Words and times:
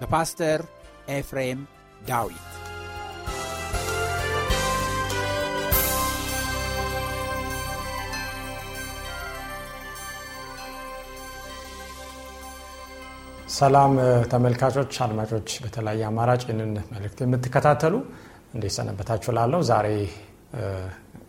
በፓስተር 0.00 0.60
ኤፍሬም 1.10 1.60
ዳዊት 2.06 2.44
ሰላም 13.58 13.92
ተመልካቾች፣ 14.32 14.94
አድማጮች 15.04 15.50
በተለያየ 15.62 16.02
አማራጭ 16.08 16.42
ይህንን 16.44 16.72
መልእክት 16.92 17.18
የምትከታተሉ 17.22 17.94
እንዴት 18.54 18.72
ሰነበታችሁ? 18.76 19.30
ላለው 19.38 19.60
ዛሬ 19.70 19.86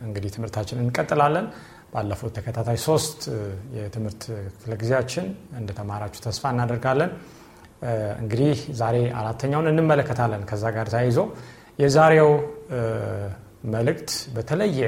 እንግዲህ 0.01 0.29
ትምህርታችንን 0.35 0.83
እንቀጥላለን። 0.85 1.47
ባለፉት 1.93 2.31
ተከታታይ 2.37 2.77
ሶስት 2.85 3.19
የትምህርት 3.77 4.23
ክፍለ 4.53 4.73
ጊዜያችን 4.75 5.25
እንደተማራችሁ 5.57 6.21
ተስፋ 6.27 6.51
እናደርጋለን። 6.53 7.11
እንግዲህ 8.21 8.57
ዛሬ 8.79 8.95
አራተኛውን 9.19 9.69
እንመለከታለን። 9.71 10.41
ከዛ 10.49 10.63
ጋር 10.77 10.87
ተያይዞ 10.93 11.19
የዛሬው 11.79 12.31
መልእክት 13.73 14.09
በተለየ 14.35 14.79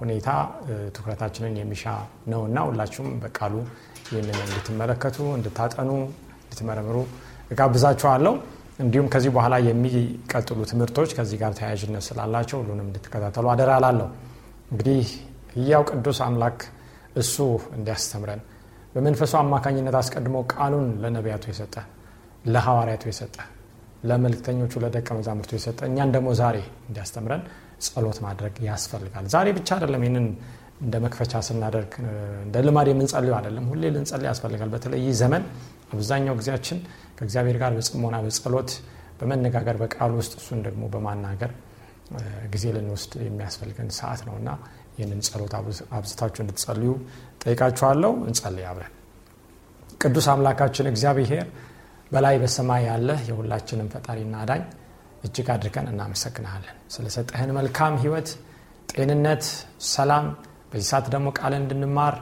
ሁኔታ 0.00 0.28
ትኩረታችንን 0.94 1.54
የሚሻ 1.60 1.84
ነውና 2.32 2.58
ሁላችሁም 2.68 3.08
በቃሉ 3.22 3.54
ይህንን 4.08 4.38
እንድትመለከቱ፣ 4.46 5.18
እንድታጠኑ፣ 5.36 5.90
እንድትመረምሩ 6.38 6.96
እጋብዛችኋለሁ። 7.50 8.34
እንዲሁም 8.78 9.08
ከዚህ 9.12 9.30
በኋላ 9.34 9.54
የሚቀጥሉ 9.66 10.60
ትምህርቶች 10.70 11.10
ከዚህ 11.18 11.36
ጋር 11.42 11.52
ተያያዥነት 11.58 12.04
ስላላቸው 12.08 12.58
ሁሉንም 12.62 12.86
እንድትከታተሉ 12.88 13.46
አደራ 13.52 13.72
ላለሁ። 13.84 14.08
እንግዲህ 14.72 15.04
ህያው 15.56 15.82
ቅዱስ 15.90 16.18
አምላክ 16.26 16.58
እሱ 17.16 17.36
እንዲያስተምረን 17.76 18.40
በመንፈሱ 18.94 19.32
አማካኝነት 19.40 19.96
አስቀድሞ 20.00 20.36
ቃሉን 20.52 20.86
ለነቢያቱ 21.02 21.44
የሰጠ 21.52 21.74
ለሐዋርያቱ 22.46 23.04
የሰጠ 23.10 23.36
ለመልክተኞቹ 24.10 24.72
ለደቀ 24.84 25.08
መዛሙርቱ 25.18 25.52
የሰጠ 25.58 25.78
እኛን 25.90 26.10
ደግሞ 26.16 26.28
ዛሬ 26.40 26.56
እንዲያስተምረን 26.88 27.42
ጸሎት 27.86 28.18
ማድረግ 28.26 28.54
ያስፈልጋል። 28.68 29.24
ዛሬ 29.34 29.46
ብቻ 29.58 29.68
አይደለም 29.76 30.02
ይህንን 30.04 30.26
እንደ 30.84 30.94
መክፈቻ 31.04 31.32
ስናደርግ 31.48 31.92
እንደ 32.44 32.62
ልማድ 32.66 32.88
የምንጸልዩ 32.90 33.32
አይደለም፣ 33.38 33.66
ሁሌ 33.72 33.82
ልንጸልይ 33.94 34.28
ያስፈልጋል። 34.30 34.70
በተለይ 34.74 35.00
ይህ 35.04 35.14
ዘመን 35.22 35.42
አብዛኛው 35.94 36.34
ጊዜያችን 36.40 36.78
ከእግዚአብሔር 37.18 37.56
ጋር 37.62 37.72
በጽሞና 37.76 38.16
በጸሎት 38.24 38.70
በመነጋገር 39.20 39.76
በቃሉ 39.82 40.12
ውስጥ 40.20 40.34
እሱን 40.40 40.60
ደግሞ 40.66 40.84
በማናገር 40.94 41.50
ጊዜ 42.52 42.64
ልንወስድ 42.76 43.12
የሚያስፈልገን 43.26 43.88
ሰዓት 43.98 44.20
ነው 44.28 44.34
እና 44.40 44.48
ይህንን 44.96 45.20
ጸሎት 45.26 45.52
አብዝታችሁ 45.96 46.40
እንድትጸልዩ 46.44 46.90
ጠይቃችኋለሁ። 47.44 48.12
እንጸልይ 48.26 48.66
አብረን። 48.70 48.92
ቅዱስ 50.00 50.26
አምላካችን 50.32 50.86
እግዚአብሔር 50.90 51.46
በላይ 52.12 52.36
በሰማይ 52.42 52.82
ያለ 52.88 53.10
የሁላችንም 53.28 53.88
ፈጣሪና 53.94 54.34
አዳኝ 54.42 54.62
እጅግ 55.24 55.48
አድርገን 55.54 55.86
እናመሰግናለን 55.92 56.76
ስለሰጠህን 56.94 57.50
መልካም 57.58 57.94
ህይወት፣ 58.02 58.28
ጤንነት፣ 58.92 59.44
ሰላም 59.88 60.26
በዚህ 60.70 60.86
ሰዓት 60.90 61.06
ደግሞ 61.14 61.28
ቃልን 61.38 61.62
እንድንማር 61.64 62.14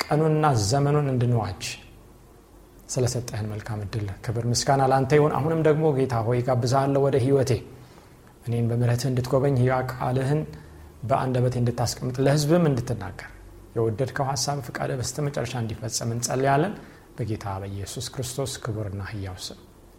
ቀኑንና 0.00 0.46
ዘመኑን 0.66 1.06
እንድንዋጅ 1.12 1.62
ስለሰጠህን 2.88 3.46
መልካም 3.52 3.78
እድል 3.84 4.08
ክብር 4.24 4.44
ምስጋና 4.50 4.82
ለአንተ 4.90 5.12
ይሁን። 5.18 5.32
አሁንም 5.38 5.60
ደግሞ 5.68 5.84
ጌታ 5.96 6.14
ሆይ 6.26 6.40
ጋብዛለሁ 6.48 7.00
ወደ 7.06 7.16
ህይወቴ 7.24 7.52
እኔን 8.46 8.66
በምረትህ 8.70 9.08
እንድትጎበኝ 9.10 9.56
ቃልህን 9.92 10.40
በአንደበቴ 11.08 11.54
እንድታስቀምጥ 11.60 12.16
ለህዝብም 12.24 12.64
እንድትናገር 12.70 13.30
የወደድከው 13.76 14.26
ሀሳብ 14.30 14.58
ፍቃደ 14.66 14.90
በስተ 14.98 15.24
መጨረሻ 15.26 15.54
እንዲፈጸም 15.62 16.12
እንጸልያለን 16.14 16.74
በጌታ 17.16 17.46
በኢየሱስ 17.62 18.06
ክርስቶስ 18.14 18.52
ክቡርና 18.64 19.02
ህያው 19.10 19.36
ስም 19.46 19.58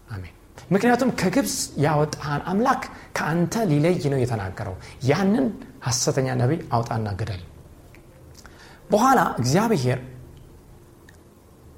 አሜን። 0.10 0.34
ምክንያቱም 0.72 1.10
ከግብፅ 1.20 1.54
ያወጣን 1.84 2.42
አምላክ 2.52 2.84
ከአንተ 3.18 3.56
ሊለይ 3.72 3.96
ነው 4.14 4.20
የተናገረው። 4.22 4.76
ያንን 5.10 5.46
ሐሰተኛ 5.88 6.28
ነቢይ 6.42 6.60
አውጣና 6.76 7.08
ግደል። 7.20 7.42
በኋላ 8.90 9.20
እግዚአብሔር 9.42 10.00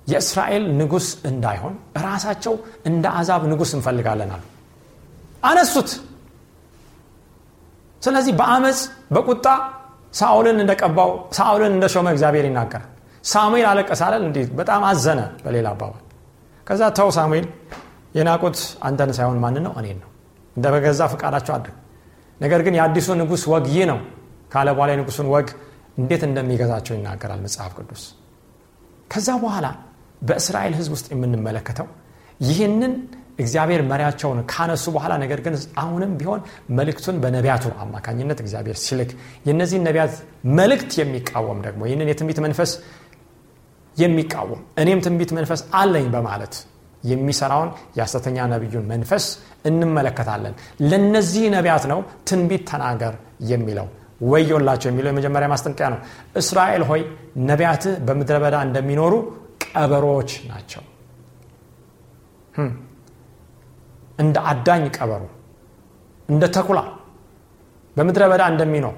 የእስራኤል 0.08 0.64
ንጉሥ 0.80 1.08
እንዳይሆን 1.30 1.74
ራሳቸው 2.06 2.54
እንደ 2.86 3.06
አዛብ 3.20 3.42
ንጉሥ 3.52 3.72
እንፈልጋለን 3.78 4.32
አሉ። 4.36 4.44
አነሱት። 5.44 5.90
ስለዚህ 8.02 8.34
በአመፅ 8.40 8.80
በቁጣ 9.12 9.46
ሳኦልን 10.14 10.58
እንደቀባው 10.64 11.10
ሳኦልን 11.38 11.74
እንደሾመ 11.76 12.08
እግዚአብሔር 12.16 12.46
ይናገራል። 12.50 12.88
ሳሙኤል 13.24 13.66
አለቀሰ 13.72 14.02
አይደል? 14.08 14.24
እንዲህ 14.28 14.46
በጣም 14.60 14.82
አዘነ። 14.90 15.20
በሌላ 15.44 15.68
አባባል 15.76 16.04
ከዛ 16.68 16.82
ተው 16.98 17.10
ሳሙኤል 17.18 17.46
የናቁት 18.16 18.58
አንተን 18.88 19.12
ሳይሆን 19.18 19.38
ማን 19.44 19.58
ነው? 19.66 19.74
እኔን 19.80 19.98
ነው። 20.04 20.10
እንደ 20.56 20.66
በገዛ 20.74 21.02
ፈቃዳቸው 21.14 21.54
አድርግ። 21.58 21.76
ነገር 22.40 22.60
ግን 22.66 22.74
የአዲሱ 22.80 23.08
ንጉሥ 23.20 23.44
ወግ 23.52 23.66
ይህ 23.74 23.86
ነው 23.92 24.00
ካለ 24.52 24.68
በኋላ 24.76 24.90
የንጉሱን 24.96 25.28
ወግ 25.34 25.48
እንዴት 26.00 26.22
እንደሚገዛቸው 26.28 26.94
ይናገራል 26.98 27.40
መጽሐፍ 27.46 27.72
ቅዱስ። 27.78 28.04
ከዛ 29.12 29.30
በኋላ 29.44 29.68
በእስራኤል 30.22 30.74
ሕዝብ 30.80 30.92
ውስጥ 30.96 31.08
የምንመለከተው 31.14 31.88
ይህንን 32.42 32.94
እግዚአብሔር 33.40 33.82
መሪያቸውን 33.90 34.40
ካነሱ 34.52 34.86
በኋላ 34.96 35.14
ነገር 35.24 35.40
ግን 35.46 35.56
አሁንም 35.82 36.12
ቢሆን 36.20 36.42
መልእክቱን 36.78 37.18
በነቢያቱ 37.24 37.66
አማካኝነት 37.84 38.40
እግዚአብሔር 38.44 38.78
ሲልክ 38.86 39.12
የእነዚህን 39.48 39.86
ነቢያት 39.90 40.16
መልእክት 40.60 40.92
የሚቃወም 41.02 41.62
ደግሞ 41.68 41.82
ይህንን 41.90 42.10
የትንቢት 42.12 42.42
መንፈስ 42.46 42.74
የሚቃወም 43.98 44.62
እኔም 44.82 45.00
ትንቢት 45.06 45.32
መንፈስ 45.38 45.62
አለኝ 45.74 46.06
በማለት 46.14 46.54
የሚሰራውን 47.04 47.70
የሐሰተኛ 47.98 48.38
ነቢዩን 48.54 48.86
መንፈስ 48.92 49.26
እንመለከታለን። 49.66 50.54
ለነዚህ 50.90 51.46
ነቢያት 51.56 51.84
ነው 51.92 52.00
ትንቢት 52.30 52.64
ተናገር 52.72 53.14
የሚለው 53.52 53.88
ወዮላቸው 54.24 54.90
የሚለው 54.92 55.12
የመጀመሪያ 55.12 55.48
ማስጠንቀያ 55.54 55.88
ነው። 55.94 56.00
እስራኤል 56.36 56.84
ሆይ 56.90 57.02
ነቢያትህ 57.50 57.94
በምድረ 58.08 58.38
በዳ 58.44 58.56
እንደሚኖሩ 58.68 59.14
ቀበሮዎች 59.66 60.32
ናቸው። 60.52 60.84
እንደ 64.20 64.38
አዳኝ 64.50 64.84
ቀበሮ 64.96 65.24
እንደ 66.30 66.44
ተኩላ 66.56 66.80
በምድረ 67.96 68.24
በዳ 68.32 68.44
እንደሚኖር። 68.52 68.96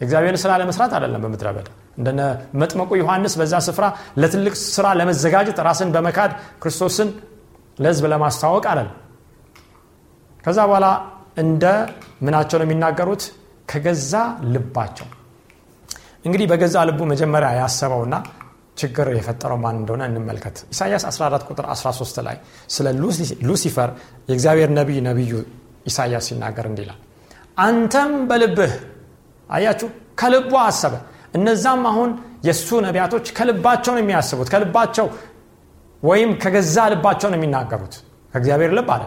የእግዚአብሔርን 0.00 0.40
ስራ 0.42 0.52
ለመስራት 0.60 0.92
አይደለም 0.96 1.20
በምድረ 1.24 1.48
በዳ። 1.56 1.68
እንደነ 1.98 2.20
መጥመቁ 2.60 2.90
ዮሐንስ 3.00 3.34
በዛ 3.40 3.54
ስፍራ 3.66 3.86
ለትልቅ 4.20 4.54
ስራ 4.66 4.86
ለመዘጋጀት 4.98 5.58
ራስን 5.66 5.90
በመካድ 5.94 6.30
ክርስቶስን 6.62 7.08
ለህዝብ 7.78 8.04
ለማስተዋወቅ 8.12 8.64
አይደለም። 8.72 8.96
ከዛ 10.44 10.58
በኋላ 10.68 10.86
እንደ 11.42 11.64
ምናቸው 12.26 12.56
ነው 12.60 12.66
የሚናገሩት? 12.66 13.22
ከገዛ 13.68 14.12
ልባቸው። 14.52 15.06
እንግዲህ 16.26 16.46
በገዛ 16.50 16.76
ልቡ 16.88 17.00
መጀመሪያ 17.12 17.48
ያሰበውና 17.60 18.14
ችግር 18.76 19.06
የፈጠረው 19.16 19.58
ማን 19.62 19.76
እንደሆነ 19.80 20.02
እንመልከት። 20.10 20.56
ኢሳያስ 20.72 21.04
14 21.10 21.48
ቁጥር 21.50 21.66
13 21.72 22.20
ላይ 22.26 22.36
ስለ 22.70 22.86
ሉሲፈር 23.48 23.90
የእግዚአብሔር 24.28 24.70
ነቢይ 24.78 25.00
ነቢዩ 25.08 25.32
ኢሳያስ 25.86 26.26
ሲናገር 26.28 26.66
እንዲላል 26.70 26.98
አንተም 27.58 28.12
በልብህ 28.28 28.74
አያችሁ 29.50 29.88
ከልቡ 30.20 30.52
አሰበ። 30.62 30.94
እነዛም 31.34 31.82
አሁን 31.90 32.10
የእሱ 32.46 32.68
ነቢያቶች 32.86 33.26
ከልባቸው 33.36 33.92
ነው 33.94 34.02
የሚያስቡት 34.02 34.48
ከልባቸው 34.52 35.06
ወይም 36.02 36.30
ከገዛ 36.42 36.76
ልባቸው 36.92 37.28
ነው 37.32 37.38
የሚናገሩት። 37.38 37.94
ከእግዚአብሔር 38.34 38.72
ልብ 38.78 38.88
አለ 38.94 39.02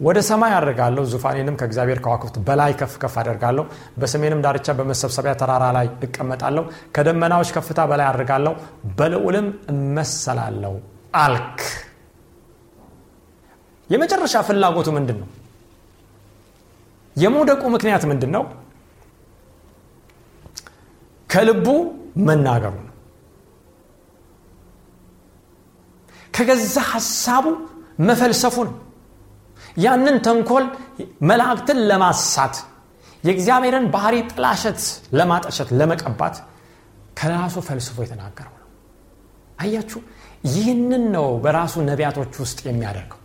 ወደ 0.00 0.18
ሰማይ 0.28 0.52
አድርጋለሁ 0.58 1.02
ዙፋኔንም 1.10 1.56
ከእግዚአብሔር 1.60 1.98
ከዋክብት 2.04 2.36
በላይ 2.46 2.72
ከፍ 2.80 2.92
ከፍ 3.02 3.14
አደርጋለሁ። 3.22 3.64
በሰሜንም 4.00 4.40
ዳርቻ 4.44 4.68
በመሰብሰቢያ 4.78 5.32
ተራራ 5.40 5.64
ላይ 5.76 5.86
እቀመጣለሁ። 6.06 6.64
ከደመናዎች 6.96 7.50
ከፍታ 7.56 7.80
በላይ 7.90 8.06
አድርጋለሁ 8.06 8.52
በልዑልም 8.98 9.48
እመሰላለሁ 9.72 10.74
አልክ። 11.22 11.60
የመጨረሻ 13.90 14.34
ፍላጎቱ 14.48 14.88
ምንድን 14.96 15.18
ነው 15.22 15.28
የመውደቁ 17.16 17.62
ምክንያት 17.74 18.02
ምንድን 18.10 18.30
ነው 18.36 18.44
ከልቡ 21.30 21.66
መናገሩ 22.28 22.74
ነው። 22.80 22.94
ከገዛ 26.34 26.76
ሀሳቡ 26.92 27.46
መፈልሰፉ 28.08 28.56
ነው 28.68 28.76
ያንን 29.76 30.16
ተንኮል 30.26 30.64
መላእክትን 31.30 31.78
ለማሳት 31.90 32.56
የእግዚአብሔርን 33.24 33.86
ባህሪ 33.94 34.16
ጥላሸት 34.30 34.80
ለማጠሸት 35.18 35.70
ለመቀባት 35.78 36.36
ከራሱ 37.18 37.56
ፈልስፎ 37.66 37.96
የተናገረው 38.04 38.54
ነው። 38.56 38.66
አያችሁ 39.62 40.00
ይህንን 40.50 41.02
ነው 41.16 41.26
በራሱ 41.44 41.74
ነቢያቶች 41.88 42.34
ውስጥ 42.42 42.60
የሚያደርገው። 42.68 43.16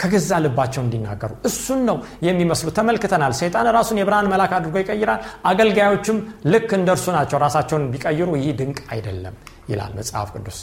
ከገዛ 0.00 0.30
ልባቸው 0.42 0.82
እንዲናገሩ 0.84 1.30
እሱን 1.48 1.80
ነው 1.88 1.96
የሚመስሉ 2.26 2.68
ተመልክተናል። 2.76 3.32
ሰይጣን 3.40 3.68
ራሱን 3.76 3.98
የብርሃን 4.00 4.28
መልአክ 4.32 4.52
አድርጎ 4.58 4.76
ይቀይራል። 4.82 5.20
አገልጋዮችም 5.50 6.18
ልክ 6.52 6.70
እንደ 6.78 6.88
ናቸው። 7.16 7.38
ራሳቸውን 7.44 7.84
ቢቀይሩ 7.94 8.28
ይህ 8.40 8.52
ድንቅ 8.60 8.78
አይደለም 8.92 9.36
ይላል 9.68 9.92
መጽሐፍ 9.98 10.30
ቅዱስ። 10.36 10.60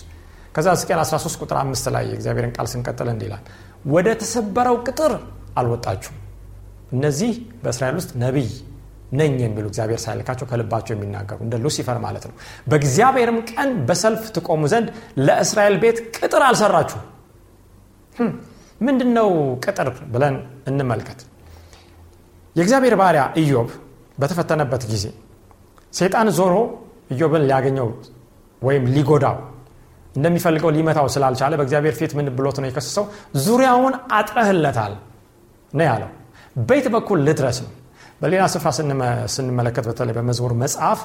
ከዛ 0.55 0.67
ሕዝቅኤል 0.75 0.99
13 1.03 1.41
ቁጥር 1.41 1.57
5 1.61 1.91
ላይ 1.95 2.05
የእግዚአብሔርን 2.09 2.53
ቃል 2.57 2.67
ስንቀጥል 2.73 3.09
እንዲህ 3.13 3.29
ወደ 3.85 4.07
ተሰበረው 4.21 4.77
ቅጥር 4.85 5.13
አልወጣችሁም። 5.59 6.19
እነዚህ 6.95 7.31
በእስራኤል 7.63 7.95
ውስጥ 7.99 8.11
ነቢይ 8.23 8.49
ነኝ 9.11 9.33
የሚሉ 9.43 9.65
እግዚአብሔር 9.71 9.99
ሳይልካቸው 10.03 10.45
ከልባቸው 10.49 10.93
የሚናገሩ 10.95 11.37
እንደ 11.45 11.55
ሉሲፈር 11.63 11.97
ማለት 12.05 12.23
ነው። 12.29 12.35
በእግዚአብሔርም 12.69 13.37
ቀን 13.51 13.69
በሰልፍ 13.87 14.23
ትቆሙ 14.35 14.61
ዘንድ 14.73 14.87
ለእስራኤል 15.25 15.75
ቤት 15.83 15.97
ቅጥር 16.17 16.43
አልሰራችሁ 16.47 17.01
ምንድን 18.81 19.09
ነው 19.17 19.29
ቅጥር 19.65 19.89
ብለን 20.13 20.35
እንመልከት። 20.69 21.19
የእግዚአብሔር 22.55 22.95
ባሪያ 22.99 23.23
ኢዮብ 23.41 23.69
በተፈተነበት 24.17 24.83
ጊዜ 24.91 25.05
ሰይጣን 25.93 26.29
ዞሮ 26.37 26.53
ኢዮብን 27.11 27.43
ሊያገኘው 27.49 27.89
ወይም 28.61 28.83
ሊጎዳው 28.95 29.37
እንደሚፈልገው 30.15 30.69
ሊመታው 30.75 31.07
ስላልቻለ 31.13 31.53
በእግዚአብሔር 31.59 31.95
ፊት 31.99 32.11
ምን 32.17 32.27
ብሎት 32.37 32.57
ነው 32.61 32.67
የከሰሰው? 32.69 33.05
ዙሪያውን 33.45 33.93
አጥረህለታል 34.17 34.93
ነው 35.73 35.85
ያለው። 35.89 36.09
በየት 36.61 36.87
በኩል 36.95 37.19
ልድረስ 37.27 37.57
ነው? 37.65 37.71
በሌላ 38.21 38.43
ስፍራ 38.53 38.69
ስንመለከት 39.35 39.85
በተለይ 39.89 40.13
በመዝሙር 40.17 40.53
መጽሐፍ 40.61 40.99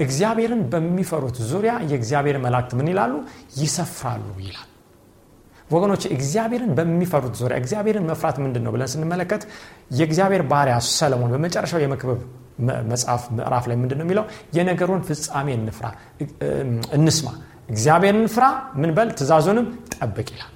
እግዚአብሔርን 0.00 0.62
በሚፈሩት 0.72 1.36
ዙሪያ 1.50 1.74
የእግዚአብሔር 1.90 2.36
መላእክት 2.44 2.72
ምን 2.78 2.88
ይላሉ? 2.92 3.12
ይሰፍራሉ 3.60 4.26
ይላል። 4.44 4.68
ወገኖች 5.70 6.02
እግዚአብሔርን 6.16 6.72
በሚፈሩት 6.78 7.34
ዙሪያ 7.40 7.56
እግዚአብሔርን 7.62 8.04
መፍራት 8.10 8.36
ምንድን 8.44 8.62
ነው 8.66 8.72
ብለን 8.74 8.90
ስንመለከት 8.92 9.42
የእግዚአብሔር 9.98 10.42
ባሪያ 10.50 10.76
ሰለሞን 10.90 11.30
በመጨረሻው 11.34 11.80
የመክብብ 11.84 12.20
መጽሐፍ 12.90 13.22
ምዕራፍ 13.36 13.64
ላይ 13.70 13.76
ምንድን 13.80 13.98
ነው 14.00 14.04
የሚለው? 14.06 14.24
የነገሩን 14.56 15.02
ፍጻሜ 15.08 15.48
እንፍራ 15.58 15.86
እንስማ 16.96 17.28
እግዚአብሔርን 17.68 18.26
ፍራ 18.34 18.44
ምን 18.80 18.90
በል 18.96 19.08
ትእዛዙንም 19.18 19.66
ጠብቅ 19.94 20.28
ይላል። 20.34 20.52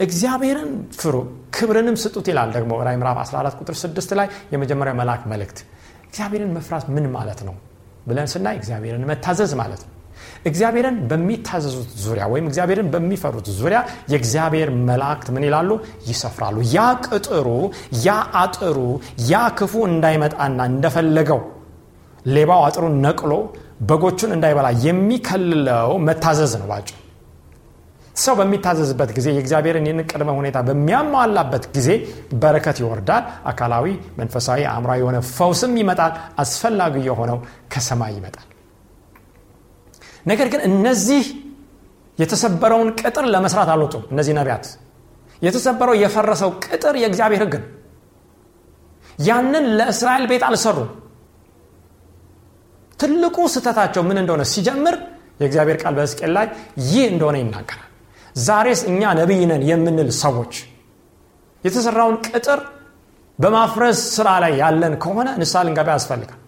እግዚአብሔርን 0.00 0.70
ፍሩ 1.00 1.14
ክብርንም 1.56 1.96
ስጡት 2.02 2.26
ይላል 2.32 2.50
ደግሞ 2.56 2.72
ራይ 2.86 2.96
ምዕራፍ 3.00 3.18
14 3.24 3.58
ቁጥር 3.60 3.74
6 3.80 4.14
ላይ 4.18 4.28
የመጀመሪያ 4.52 4.92
መልአክ 5.00 5.22
መልእክት። 5.32 5.58
እግዚአብሔርን 6.06 6.52
መፍራት 6.56 6.86
ምን 6.94 7.06
ማለት 7.16 7.40
ነው 7.48 7.54
ብለን 8.06 8.28
ስናይ 8.32 8.56
እግዚአብሔርን 8.60 9.04
መታዘዝ 9.10 9.52
ማለት 9.60 9.82
ነው። 9.84 9.90
እግዚአብሔርን 10.48 10.96
በሚታዘዙት 11.10 11.90
ዙሪያ 12.04 12.24
ወይም 12.32 12.46
እግዚአብሔርን 12.50 12.88
በሚፈሩት 12.92 13.46
ዙሪያ 13.58 13.78
የእግዚአብሔር 14.12 14.68
መላእክት 14.88 15.28
ምን 15.34 15.44
ይላሉ? 15.48 15.70
ይሰፍራሉ። 16.08 16.56
ያ 16.74 16.78
ቅጥሩ 17.06 17.48
ያ 18.06 18.10
አጥሩ 18.42 18.78
ያ 19.30 19.42
ክፉ 19.58 19.74
እንዳይመጣና 19.90 20.58
እንደፈለገው 20.72 21.40
ሌባው 22.26 22.60
አጥሩን 22.66 22.96
ነቅሎ 23.04 23.32
በጎቹን 23.82 24.32
እንዳይበላ 24.36 24.68
የሚከልለው 24.84 25.90
መታዘዝ 26.06 26.52
ነው 26.60 26.66
ባጭ 26.70 26.88
ሰው 28.16 28.34
በሚታዘዝበት 28.38 29.10
ጊዜ 29.16 29.26
የእግዚአብሔርን 29.32 29.86
ይህን 29.88 30.00
ቅድመ 30.10 30.30
ሁኔታ 30.38 30.58
በሚያሟላበት 30.66 31.64
ጊዜ 31.76 31.88
በረከት 32.42 32.78
ይወርዳል 32.82 33.22
አካላዊ 33.50 33.86
መንፈሳዊ 34.18 34.60
አእምራዊ 34.72 34.98
የሆነ 35.02 35.18
ፈውስም 35.30 35.74
ይመጣል 35.80 36.12
አስፈላጊ 36.42 36.94
የሆነው 37.08 37.38
ከሰማይ 37.74 38.12
ይመጣል። 38.18 38.46
ነገር 40.26 40.48
ግን 40.52 40.60
እነዚህ 40.68 41.24
የተሰበረውን 42.18 42.90
ቅጥር 43.00 43.26
ለመስራት 43.34 43.70
አልወጡም 43.74 44.02
እነዚህ 44.12 44.34
ነቢያት። 44.38 44.66
የተሰበረው 45.42 45.94
የፈረሰው 46.02 46.50
ቅጥር 46.66 46.94
የእግዚአብሔር 47.02 47.42
ህግ 47.44 47.54
ያንን 49.26 49.64
ለእስራኤል 49.78 50.24
ቤት 50.30 50.44
አልሰሩም 50.48 50.90
ትልቁ 53.02 53.36
ስተታቸው 53.54 54.02
ምን 54.08 54.18
እንደሆነ 54.22 54.42
ሲጀምር 54.52 54.96
የእግዚአብሔር 55.40 55.78
ቃል 55.82 55.94
በሕዝቅኤል 55.96 56.32
ላይ 56.36 56.46
ይህ 56.86 57.04
እንደሆነ 57.12 57.36
ይናገራል። 57.42 57.88
ዛሬስ 58.42 58.80
እኛ 58.90 59.02
ነቢይ 59.18 59.40
የምንል 59.70 60.10
ሰዎች 60.22 60.54
የተሰራውን 61.64 62.16
ቅጥር 62.26 62.60
በማፍረስ 63.38 63.98
ስራ 64.16 64.28
ላይ 64.42 64.52
ያለን 64.62 64.94
ከሆነ 65.02 65.28
ንሳ 65.40 65.62
ልንገባ 65.66 65.88
ያስፈልጋል። 65.96 66.38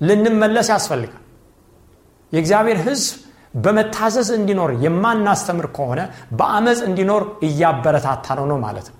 ልንመለስ 0.00 0.68
ያስፈልጋል። 0.74 1.20
የእግዚአብሔር 2.32 2.78
ህዝብ 2.86 3.12
በመታዘዝ 3.54 4.28
እንዲኖር 4.38 4.70
የማናስተምር 4.84 5.66
ከሆነ 5.76 6.00
በአመፅ 6.38 6.80
እንዲኖር 6.88 7.22
እያበረታታ 7.46 8.26
ነው 8.38 8.46
ነው 8.52 8.58
ማለት 8.64 8.86
ነው። 8.92 8.98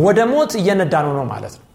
ወደ 0.00 0.20
ሞት 0.32 0.52
እየነዳ 0.60 0.94
ነው 1.06 1.12
ነው 1.18 1.26
ማለት 1.32 1.54
ነው 1.58 1.66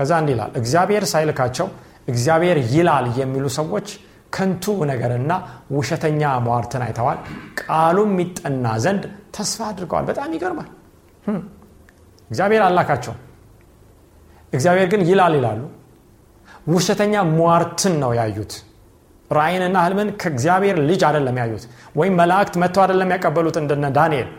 ከዛ 0.00 0.12
እንዲህ 0.20 0.34
ይላል 0.34 0.52
እግዚአብሔር 0.58 1.04
ሳይልካቸው 1.10 1.66
እግዚአብሔር 2.08 2.58
ይላል 2.70 3.06
የሚሉ 3.18 3.46
ሰዎች 3.56 3.88
ከንቱ 4.32 4.64
ነገርና 4.90 5.32
ውሸተኛ 5.76 6.22
ሟርትን 6.46 6.82
አይተዋል። 6.86 7.18
ቃሉም 7.60 8.12
ይጠና 8.22 8.66
ዘንድ 8.84 9.02
ተስፋ 9.36 9.60
አድርገዋል። 9.70 10.04
በጣም 10.10 10.30
ይገርማል። 10.36 10.68
እግዚአብሔር 12.30 12.62
አላካቸው 12.66 13.14
እግዚአብሔር 14.52 14.88
ግን 14.92 15.02
ይላል 15.10 15.34
ይላሉ። 15.38 15.60
ውሸተኛ 16.72 17.14
ሟርትን 17.32 17.94
ነው 18.02 18.12
ያዩት። 18.18 18.52
ራእይንና 19.30 19.76
ህልምን 19.84 20.08
ከእግዚአብሔር 20.22 20.78
ልጅ 20.88 21.02
አይደለም 21.08 21.36
ያዩት 21.42 21.64
ወይም 21.98 22.16
መላእክት 22.20 22.54
መጥተው 22.62 22.82
አይደለም 22.84 23.12
ያቀበሉት 23.14 23.58
እንደነ 23.62 23.86
ዳንኤል። 23.98 24.30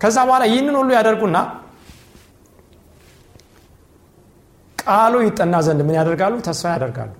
ከዛ 0.00 0.16
በኋላ 0.28 0.44
ይህንን 0.52 0.76
ሁሉ 0.80 0.90
ያደርጉና 0.98 1.38
ቃሉ 4.88 5.14
ይጠና 5.26 5.54
ዘንድ 5.66 5.80
ምን 5.86 5.96
ያደርጋሉ? 5.98 6.34
ተስፋ 6.46 6.64
ያደርጋሉ። 6.74 7.10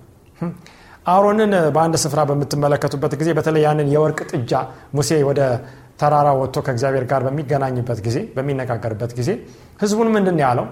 አሮንን 1.05 1.51
በአንድ 1.75 1.95
ስፍራ 2.03 2.19
በምትመለከቱበት 2.29 3.13
ጊዜ 3.19 3.29
በተለይ 3.37 3.63
ያንን 3.67 3.87
የወርቅ 3.93 4.19
ጥጃ 4.31 4.51
ሙሴ 4.95 5.11
ወደ 5.29 5.41
ተራራ 6.01 6.27
ወጥቶ 6.39 6.57
ከእግዚአብሔር 6.65 7.05
ጋር 7.11 7.21
በሚገናኝበት 7.27 7.99
ጊዜ 8.05 8.17
በሚነጋገርበት 8.35 9.11
ጊዜ 9.19 9.29
ህዝቡን 9.81 10.09
ምንድን 10.15 10.37
ያለው? 10.43 10.65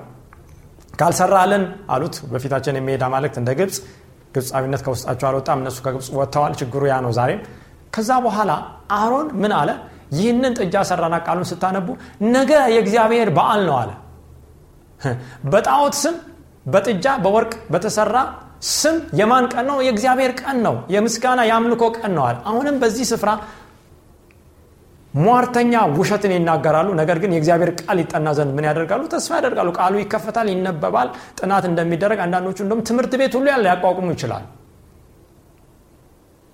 ካልሰራልን 0.93 1.63
አሉት። 1.93 2.15
በፊታችን 2.31 2.77
የሚሄድ 2.79 3.01
አማልክት 3.07 3.35
እንደ 3.41 3.49
ግብፅ 3.59 3.77
ግብፃዊነት 4.35 4.81
ከውስጣቸው 4.85 5.25
አልወጣም 5.29 5.59
እነሱ 5.61 5.77
ከግብፅ 5.85 6.07
ወጥተዋል 6.19 6.53
ችግሩ 6.61 6.81
ያ 6.91 6.95
ነው 7.05 7.11
ዛሬም። 7.17 7.41
ከዛ 7.95 8.11
በኋላ 8.25 8.51
አሮን 8.97 9.27
ምን 9.41 9.53
አለ? 9.59 9.69
ይህንን 10.17 10.53
ጥጃ 10.59 10.75
ሰራና 10.89 11.15
ቃሉን 11.25 11.47
ስታነቡ 11.51 11.87
ነገ 12.35 12.51
የእግዚአብሔር 12.73 13.29
በዓል 13.37 13.61
ነው 13.69 13.75
አለ። 13.81 13.91
በጣዖት 15.53 15.95
ስም 16.01 16.15
በጥጃ 16.67 17.05
በወርቅ 17.23 17.53
በተሰራ 17.73 18.15
ስም 18.71 18.95
የማን 19.19 19.45
ቀን 19.53 19.65
ነው? 19.69 19.77
የእግዚአብሔር 19.85 20.31
ቀን 20.41 20.57
ነው። 20.65 20.75
የምስጋና 20.93 21.39
የአምልኮ 21.49 21.83
ቀን 21.97 22.15
አለ። 22.23 22.35
አሁንም 22.49 22.75
በዚህ 22.81 23.05
ስፍራ 23.11 23.29
ሟርተኛ 25.19 25.73
ውሸትን 25.97 26.31
ይናገራሉ። 26.35 26.87
ነገር 26.99 27.17
ግን 27.21 27.31
የእግዚአብሔር 27.35 27.71
ቃል 27.79 27.97
ይጠና 28.03 28.27
ዘንድ 28.37 28.51
ምን 28.57 28.65
ያደርጋሉ? 28.69 29.01
ተስፋ 29.13 29.31
ያደርጋሉ። 29.39 29.69
ቃሉ 29.77 29.93
ይከፈታል፣ 30.01 30.47
ይነበባል፣ 30.53 31.07
ጥናት 31.39 31.65
እንደሚደረግ 31.69 32.19
አንዳንዶቹ 32.25 32.57
እንደም 32.65 32.81
ትምህርት 32.89 33.13
ቤት 33.21 33.33
ሁሉ 33.37 33.47
ያለ 33.53 33.63
ሊያቋቁሙ 33.67 34.07
ይችላል። 34.15 34.45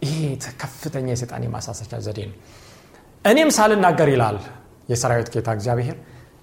ይሄ 0.01 0.15
ከፍተኛ 0.62 1.08
የሰይጣን 1.13 1.43
የማሳሰቻ 1.48 1.93
ዘዴ 2.05 2.20
ነው። 2.29 2.38
እኔም 3.25 3.50
ሳልናገር 3.58 4.10
ይላል 4.13 4.38
የሰራዊት 4.89 5.29
ጌታ 5.34 5.50
እግዚአብሔር 5.58 5.98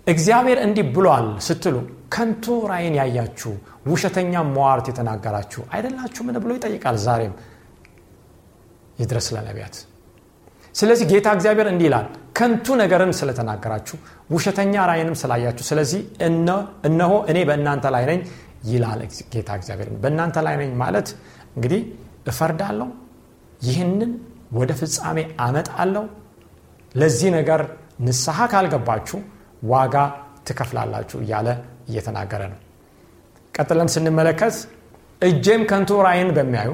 እግዚአብሔር 0.06 0.58
እንዲህ 0.66 0.84
ብሏል 0.94 1.26
ስትሉ 1.46 1.76
ከንቱ 2.10 2.44
ራይን 2.70 2.94
ያያችሁ 3.00 3.52
ውሸተኛ 3.90 4.34
መዋርት 4.48 4.86
የተናገራችሁ 4.90 5.62
አይደላችሁ 5.74 6.22
ምን 6.26 6.36
ብሎ 6.42 6.50
ይጠይቃል። 6.58 6.96
ዛሬም 7.04 7.34
ይድረስ 8.98 9.26
ለነቢያት። 9.34 9.76
ስለዚህ 10.74 11.04
ጌታ 11.12 11.28
እግዚአብሔር 11.36 11.68
እንዲህ 11.70 11.86
ይላል 11.88 12.06
ከንቱ 12.38 12.66
ነገርን 12.80 13.12
ስለተናገራችሁ 13.18 13.96
ውሸተኛ 14.30 14.74
ራይንም 14.90 15.16
ስላያችሁ፣ 15.22 15.64
ስለዚህ 15.70 16.00
እነሆ 16.88 17.12
እኔ 17.30 17.38
በእናንተ 17.48 17.86
ላይ 17.94 18.04
ነኝ 18.10 18.20
ይላል 18.70 19.00
ጌታ 19.34 19.50
እግዚአብሔር። 19.58 19.88
በእናንተ 20.02 20.36
ላይ 20.46 20.54
ነኝ 20.60 20.70
ማለት 20.82 21.08
እንግዲህ 21.56 21.80
እፈርዳለሁ፣ 22.30 22.88
ይህንን 23.66 24.12
ወደ 24.58 24.70
ፍጻሜ 24.80 25.18
አመጣለሁ። 25.46 26.04
ለዚህ 26.94 27.28
ነገር 27.38 27.60
ንስሐ 28.06 28.38
ካልገባችሁ 28.52 29.18
ዋጋ 29.70 29.96
ትከፍላላችሁ 30.48 31.18
እያለ 31.24 31.48
እየተናገረ 31.90 32.42
ነው። 32.52 32.58
ቀጥለን 33.54 33.88
ስንመለከት 33.94 34.56
እጄም 35.22 35.62
ከንቱ 35.70 35.90
ራይን 36.06 36.30
በሚያዩ 36.36 36.70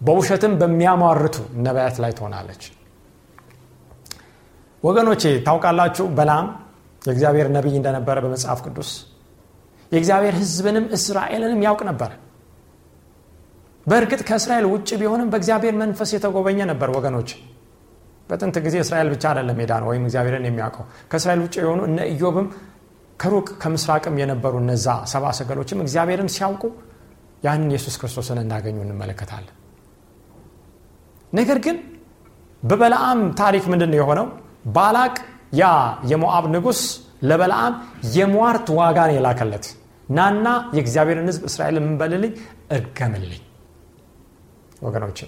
በውሸትም 0.00 0.52
በሚያሟርቱ 0.60 1.36
ነቢያት 1.64 1.96
ላይ 2.02 2.12
ትሆናለች። 2.18 2.62
ወገኖቼ 4.82 5.22
ታውቃላችሁ፣ 5.46 6.04
በላም 6.18 6.46
የእግዚአብሔር 7.02 7.48
ነቢይ 7.56 7.74
እንደነበረ 7.80 8.16
በመጽሐፍ 8.24 8.58
ቅዱስ 8.66 8.90
የእግዚአብሔር 9.92 10.34
ሕዝብንም 10.40 10.84
እስራኤልንም 10.96 11.60
ያውቅ 11.66 11.80
ነበር። 11.88 12.10
በእርግጥ 13.86 14.20
ከእስራኤል 14.28 14.66
ውጭ 14.72 14.88
ቢሆንም 15.00 15.28
በእግዚአብሔር 15.32 15.74
መንፈስ 15.82 16.10
የተጎበኘ 16.14 16.58
ነበር። 16.70 16.88
ወገኖች 16.96 17.30
በጥንት 18.30 18.56
ጊዜ 18.66 18.76
እስራኤል 18.82 19.08
ብቻ 19.12 19.24
አይደለም 19.30 19.56
ሜዳ 19.60 19.72
ነው 19.82 19.88
ወይም 19.90 20.04
እግዚአብሔርን 20.08 20.44
የሚያውቀው 20.48 20.84
ከእስራኤል 21.10 21.40
ውጭ 21.44 21.54
የሆኑ 21.62 21.80
እነ 21.88 22.00
ኢዮብም 22.12 22.46
ከሩቅ 23.20 23.48
ከምስራቅም 23.62 24.14
የነበሩ 24.20 24.54
እነዛ 24.62 24.86
ሰባ 25.12 25.24
ሰገሎችም 25.38 25.82
እግዚአብሔርን 25.84 26.30
ሲያውቁ 26.34 26.62
ያንን 27.42 27.70
ኢየሱስ 27.72 27.94
ክርስቶስን 28.00 28.38
እንዳገኙ 28.42 28.78
እንመለከታለን። 28.84 29.56
ነገር 31.32 31.58
ግን 31.64 31.76
በበለዓም 32.62 33.20
ታሪክ 33.40 33.64
ምንድን 33.72 33.90
ነው 33.92 33.98
የሆነው? 34.00 34.26
ባላቅ 34.68 35.14
ያ 35.54 35.64
የሞዓብ 36.10 36.44
ንጉሥ 36.54 36.80
ለበለዓም 37.22 37.74
የሟርት 38.14 38.66
ዋጋን 38.78 39.12
የላከለት 39.14 39.66
ናና 40.08 40.46
የእግዚአብሔርን 40.76 41.28
ሕዝብ 41.30 41.44
እስራኤል 41.50 41.76
የምንበልልኝ 41.78 42.32
እርገምልኝ። 42.76 43.42
ወገኖች 44.82 45.18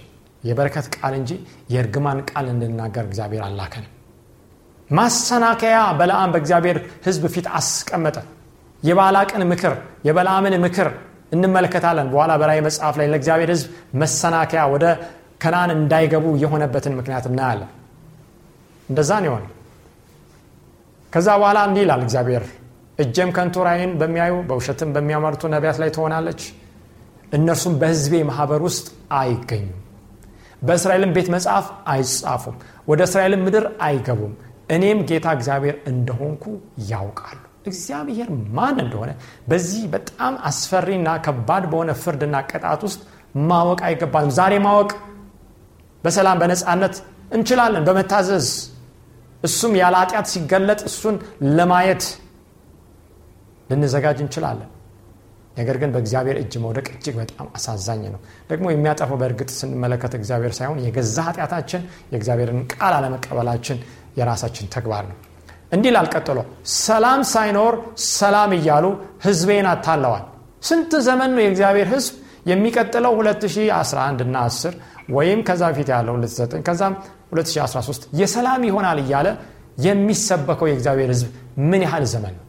የበረከት 0.42 0.86
ቃል 0.94 1.14
እንጂ 1.18 1.30
የእርግማን 1.72 2.20
ቃል 2.30 2.46
እንድናገር 2.52 3.04
እግዚአብሔር 3.08 3.42
አላከንም። 3.48 3.92
ማሰናከያ 4.92 5.78
በለዓም 5.98 6.30
በእግዚአብሔር 6.34 6.78
ሕዝብ 7.06 7.24
ፊት 7.34 7.46
አስቀመጠ። 7.58 8.16
የባላቅን 8.82 9.42
ምክር 9.50 9.74
የበለዓምን 10.06 10.54
ምክር 10.64 10.88
እንመለከታለን። 11.32 12.08
በኋላ 12.12 12.32
በራእይ 12.40 12.60
መጽሐፍ 12.66 12.94
ላይ 13.00 13.06
ለእግዚአብሔር 13.12 13.50
ሕዝብ 13.54 13.68
መሰናከያ 14.02 14.62
ወደ 14.72 14.84
ከናን 15.42 15.70
እንዳይገቡ 15.76 16.26
የሆነበትን 16.42 16.96
ምክንያት 16.98 17.24
እናያለን። 17.30 17.70
እንደዛ 18.88 19.10
ነው 19.24 19.34
ከዛ 21.12 21.28
በኋላ 21.40 21.58
እንዲህ 21.68 21.82
ይላል 21.84 22.02
እግዚአብሔር 22.06 22.44
እጀም 22.98 23.30
ከንቱ 23.36 23.56
ራእይን 23.66 23.92
በሚያዩ 24.00 24.34
በውሸትም 24.48 24.90
በሚያመርቱ 24.94 25.48
ነቢያት 25.54 25.78
ላይ 25.82 25.90
ትሆናለች። 25.96 26.42
እነርሱም 27.32 27.74
በሕዝቤ 27.80 28.14
ማህበር 28.28 28.60
ውስጥ 28.66 28.86
አይገኙም፣ 29.18 29.78
በእስራኤልም 30.62 31.12
ቤት 31.16 31.28
መጽሐፍ 31.34 31.66
አይጻፉም፣ 31.92 32.56
ወደ 32.88 33.00
እስራኤልም 33.08 33.42
ምድር 33.46 33.64
አይገቡም። 33.86 34.34
እኔም 34.72 34.98
ጌታ 35.08 35.26
እግዚአብሔር 35.36 35.76
እንደሆንኩ 35.90 36.44
ያውቃሉ። 36.90 37.38
እግዚአብሔር 37.64 38.28
ማን 38.56 38.76
እንደሆነ 38.84 39.10
በዚህ 39.50 39.82
በጣም 39.92 40.34
አስፈሪና 40.48 41.08
ከባድ 41.26 41.64
በሆነ 41.72 41.90
ፍርድና 42.02 42.36
ቅጣት 42.50 42.80
ውስጥ 42.86 43.00
ማወቅ 43.48 43.80
አይገባንም። 43.88 44.32
ዛሬ 44.38 44.54
ማወቅ 44.66 44.90
በሰላም 46.04 46.38
በነፃነት 46.42 46.94
እንችላለን፣ 47.32 47.84
በመታዘዝ 47.88 48.48
እሱም 49.42 49.72
ያለ 49.78 49.94
ኃጢአት 50.02 50.26
ሲገለጥ 50.32 50.80
እሱን 50.88 51.16
ለማየት 51.56 52.02
ልንዘጋጅ 53.70 54.18
እንችላለን። 54.24 54.68
ነገር 55.56 55.76
ግን 55.80 55.90
በእግዚአብሔር 55.94 56.36
እጅ 56.42 56.52
መውደቅ 56.62 56.86
እጅግ 56.92 57.14
በጣም 57.20 57.46
አሳዛኝ 57.56 58.02
ነው። 58.14 58.20
ደግሞ 58.50 58.66
የሚያጠፈው 58.70 59.16
በእርግጥ 59.22 59.50
ስንመለከት 59.58 60.12
እግዚአብሔር 60.18 60.52
ሳይሆን 60.58 60.78
የገዛ 60.84 61.16
ኃጢአታችን 61.28 61.82
የእግዚአብሔርን 62.12 62.60
ቃል 62.74 62.94
አለመቀበላችን 62.98 63.78
የራሳችን 64.16 64.66
ተግባር 64.74 65.04
ነው። 65.10 65.16
እንዲህ 65.72 65.90
ላልቀጥሎ 65.96 66.38
ሰላም 66.78 67.20
ሳይኖር 67.30 67.74
ሰላም 68.12 68.50
እያሉ 68.56 68.84
ህዝቤን 69.24 69.66
አታለዋል። 69.70 70.24
ስንት 70.62 70.92
ዘመን 71.06 71.30
ነው 71.34 71.42
የእግዚአብሔር 71.44 71.88
ህዝብ 71.94 72.14
የሚቀጥለው 72.46 73.12
2011 73.18 74.22
እና 74.26 74.36
10 74.48 74.74
ወይም 75.16 75.40
ከዛ 75.48 75.62
በፊት 75.70 75.88
ያለው 75.94 76.14
29 76.18 76.62
ከዛም 76.68 76.94
2013 77.32 78.06
የሰላም 78.20 78.62
ይሆናል 78.68 78.98
እያለ 79.04 79.28
የሚሰበከው 79.86 80.66
የእግዚአብሔር 80.70 81.10
ህዝብ 81.14 81.28
ምን 81.70 81.82
ያህል 81.86 82.04
ዘመን 82.12 82.34
ነው? 82.36 82.44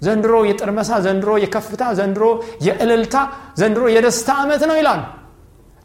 ዘንድሮ 0.00 0.34
የጥርመሳ 0.48 0.90
ዘንድሮ 1.04 1.30
የከፍታ 1.44 1.82
ዘንድሮ 1.98 2.24
የእልልታ 2.66 3.16
ዘንድሮ 3.60 3.84
የደስታ 3.94 4.28
ዓመት 4.42 4.62
ነው 4.70 4.76
ይላሉ። 4.80 5.00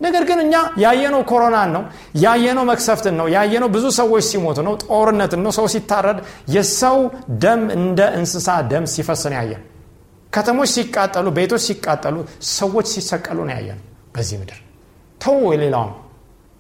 ነገር 0.04 0.24
ግን 0.30 0.40
እኛ 0.44 0.54
ያየነው 0.84 1.22
ኮሮናን 1.30 1.70
ነው፣ 1.76 1.84
ያየነው 2.24 2.64
መክሰፍትን 2.70 3.16
ነው፣ 3.20 3.28
ያየነው 3.36 3.70
ብዙ 3.76 3.86
ሰዎች 3.98 4.24
ሲሞቱ 4.30 4.58
ነው፣ 4.68 4.74
ጦርነትን 4.86 5.42
ነው፣ 5.46 5.52
ሰው 5.58 5.66
ሲታረድ፣ 5.74 6.18
የሰው 6.56 6.98
ደም 7.44 7.64
እንደ 7.78 8.00
እንስሳ 8.20 8.48
ደም 8.72 8.86
ሲፈስ 8.94 9.24
ነው 9.26 9.38
ያየን። 9.40 9.62
ከተሞች 10.34 10.70
ሲቃጠሉ፣ 10.76 11.28
ቤቶች 11.38 11.64
ሲቃጠሉ፣ 11.68 12.16
ሰዎች 12.52 12.86
ሲሰቀሉ 12.94 13.40
ነው 13.48 13.54
ያየን 13.58 13.80
በዚህ 14.16 14.38
ምድር። 14.42 14.60
ተው 15.22 15.40
የሌላውን 15.54 15.94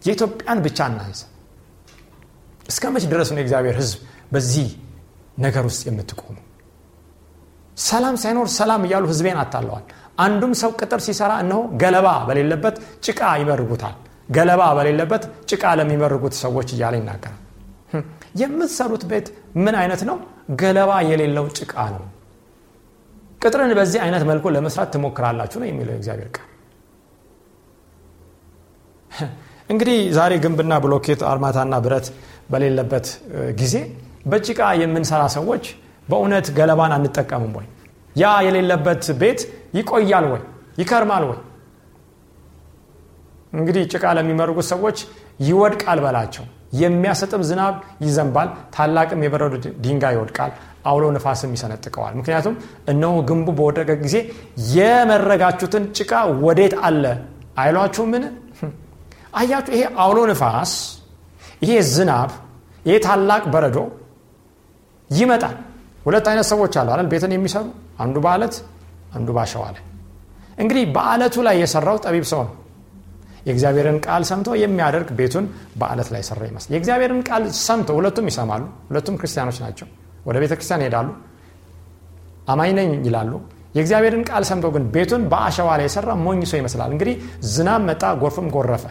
የኢትዮጵያን 0.01 0.59
ብቻ 0.65 0.79
እናንሳ። 0.91 1.21
እስከ 2.69 2.83
መች 2.93 3.05
ድረስ 3.11 3.29
ነው 3.33 3.39
የእግዚአብሔር 3.41 3.75
ህዝብ 3.81 3.99
በዚህ 4.33 4.67
ነገር 5.37 5.63
ውስጥ 5.69 5.81
የምትቆሙ? 5.89 6.35
ሰላም 7.81 8.15
ሳይኖር 8.21 8.47
ሰላም 8.55 8.81
እያሉ 8.87 9.03
ህዝቤን 9.11 9.37
አታለዋል። 9.41 9.85
አንዱም 10.17 10.51
ሰው 10.61 10.71
ቅጥር 10.79 10.99
ሲሰራ 11.05 11.31
እነሆ 11.43 11.59
ገለባ 11.81 12.07
በሌለበት 12.27 12.75
ጭቃ 13.05 13.21
ይመርጉታል። 13.41 13.95
ገለባ 14.29 14.61
በሌለበት 14.77 15.23
ጭቃ 15.51 15.63
ለሚመርጉት 15.79 16.33
ሰዎች 16.43 16.69
እያለ 16.75 16.93
ይናገራል። 16.99 17.39
የምትሰሩት 18.41 19.03
ቤት 19.09 19.27
ምን 19.63 19.75
አይነት 19.81 20.01
ነው? 20.09 20.17
ገለባ 20.61 20.91
የሌለው 21.09 21.45
ጭቃ 21.57 21.75
ነው። 21.95 22.03
ቅጥርን 23.41 23.71
በዚህ 23.79 23.99
አይነት 24.05 24.23
መልኩ 24.29 24.45
ለመስራት 24.55 24.89
ትሞክራላችሁ 24.95 25.57
ነው 25.61 25.67
የሚለው 25.69 25.95
እግዚአብሔር 25.99 26.29
ቃል። 26.35 26.49
እንግዲህ 29.69 29.97
ዛሬ 30.17 30.33
ግንብና 30.43 30.73
ብሎኬት 30.85 31.21
አርማታና 31.29 31.75
ብረት 31.85 32.07
በሌለበት 32.51 33.05
ጊዜ 33.59 33.75
በጭቃ 34.25 34.61
የምንሰራ 34.81 35.23
ሰዎች 35.35 35.63
በእውነት 36.07 36.47
ገለባን 36.57 36.93
አንጠቀምም 36.97 37.53
ወይ? 37.59 37.67
ያ 38.15 38.31
የሌለበት 38.45 39.03
ቤት 39.21 39.39
ይቆያል 39.77 40.25
ወይ? 40.31 40.41
ይከርማል 40.79 41.23
ወይ? 41.29 41.39
እንግዲህ 43.53 43.83
ጭቃ 43.93 44.03
ለሚመርጉት 44.17 44.67
ሰዎች 44.73 44.97
ይወድቃል 45.47 45.99
በላቸው። 46.05 46.45
የሚያሰጥም 46.73 47.41
ዝናብ 47.49 47.73
ይዘንባል፣ 48.05 48.47
ታላቅም 48.75 49.19
የበረዶ 49.25 49.53
ድንጋይ 49.83 50.13
ይወድቃል፣ 50.15 50.51
አውሎ 50.89 51.03
ነፋስም 51.15 51.51
ይሰነጥቀዋል። 51.55 52.13
ምክንያቱም 52.19 52.55
እነሆ 52.91 53.13
ግንቡ 53.29 53.47
በወደቀ 53.57 53.89
ጊዜ 54.03 54.15
የመረጋችሁትን 54.73 55.83
ጭቃ 55.97 56.11
ወዴት 56.45 56.73
አለ 56.87 57.03
አይሏችሁ? 57.57 58.03
ምን 58.11 58.23
አያችሁ? 59.39 59.71
ይሄ 59.75 59.83
አውሎ 60.03 60.19
ነፋስ፣ 60.31 60.73
ይሄ 61.63 61.73
ዝናብ፣ 61.93 62.31
ይሄ 62.85 62.95
ታላቅ 63.05 63.43
በረዶ 63.53 63.77
ይመጣል። 65.09 65.55
ሁለት 66.05 66.25
አይነት 66.31 66.45
ሰዎች 66.51 66.73
አሉ 66.79 66.87
አይደል? 66.93 67.07
ቤትን 67.13 67.31
የሚሰሩ 67.35 67.65
አንዱ 67.97 68.17
በአለት 68.25 68.55
አንዱ 69.13 69.29
ባሸዋ 69.37 69.63
ላይ። 69.75 69.83
እንግዲህ 70.57 70.83
በአለቱ 70.95 71.35
ላይ 71.47 71.55
የሰራው 71.61 71.97
ጠቢብ 72.05 72.25
ሰው 72.31 72.41
ነው። 72.47 72.53
የእግዚአብሔርን 73.47 73.97
ቃል 74.05 74.23
ሰምቶ 74.29 74.49
የሚያደርግ 74.59 75.09
ቤቱን 75.17 75.45
በአለት 75.79 76.09
ላይ 76.13 76.21
ሰራ 76.27 76.41
ይመስል 76.49 76.69
የእግዚአብሔርን 76.73 77.21
ቃል 77.27 77.43
ሰምቶ 77.61 77.89
ሁለቱም 77.97 78.27
ይሰማሉ። 78.31 78.61
ሁለቱም 78.89 79.15
ክርስቲያኖች 79.21 79.57
ናቸው። 79.63 79.87
ወደ 80.25 80.37
ቤተ 80.43 80.53
ክርስቲያን 80.57 80.83
ይሄዳሉ። 80.83 81.09
አማኝ 82.47 82.71
ነኝ 82.77 82.91
ይላሉ። 83.07 83.31
የእግዚአብሔርን 83.75 84.23
ቃል 84.29 84.43
ሰምቶ 84.49 84.65
ግን 84.73 84.83
ቤቱን 84.95 85.21
በአሸዋ 85.31 85.69
ላይ 85.79 85.85
የሰራ 85.87 86.09
ሞኝ 86.23 86.41
ሰው 86.49 86.57
ይመስላል 86.61 86.89
እንግዲህ 86.95 87.15
ዝናብ 87.51 87.81
መጣ 87.87 88.03
ጎርፍም 88.21 88.47
ጎረፈ 88.55 88.83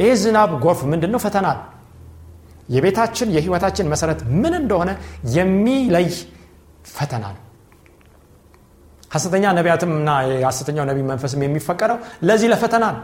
ይሄ 0.00 0.10
ዝናብ 0.22 0.50
ጎርፍ 0.64 0.80
ምንድን 0.90 1.10
ነው 1.14 1.20
ፈተና 1.24 1.48
የቤታችን 2.68 3.28
የህይወታችን 3.36 3.86
መሰረት 3.92 4.20
ምን 4.36 4.54
እንደሆነ 4.60 4.90
የሚለይ 5.36 6.06
ፈተና 6.90 7.24
ነው። 7.36 7.42
ሐሰተኛ 9.10 9.44
ነቢያትም 9.58 9.90
እና 9.96 10.10
የሐሰተኛው 10.32 10.84
ነቢይ 10.90 11.04
መንፈስም 11.10 11.40
የሚፈቀደው 11.44 11.98
ለዚህ 12.28 12.48
ለፈተና 12.52 12.84
ነው። 12.96 13.02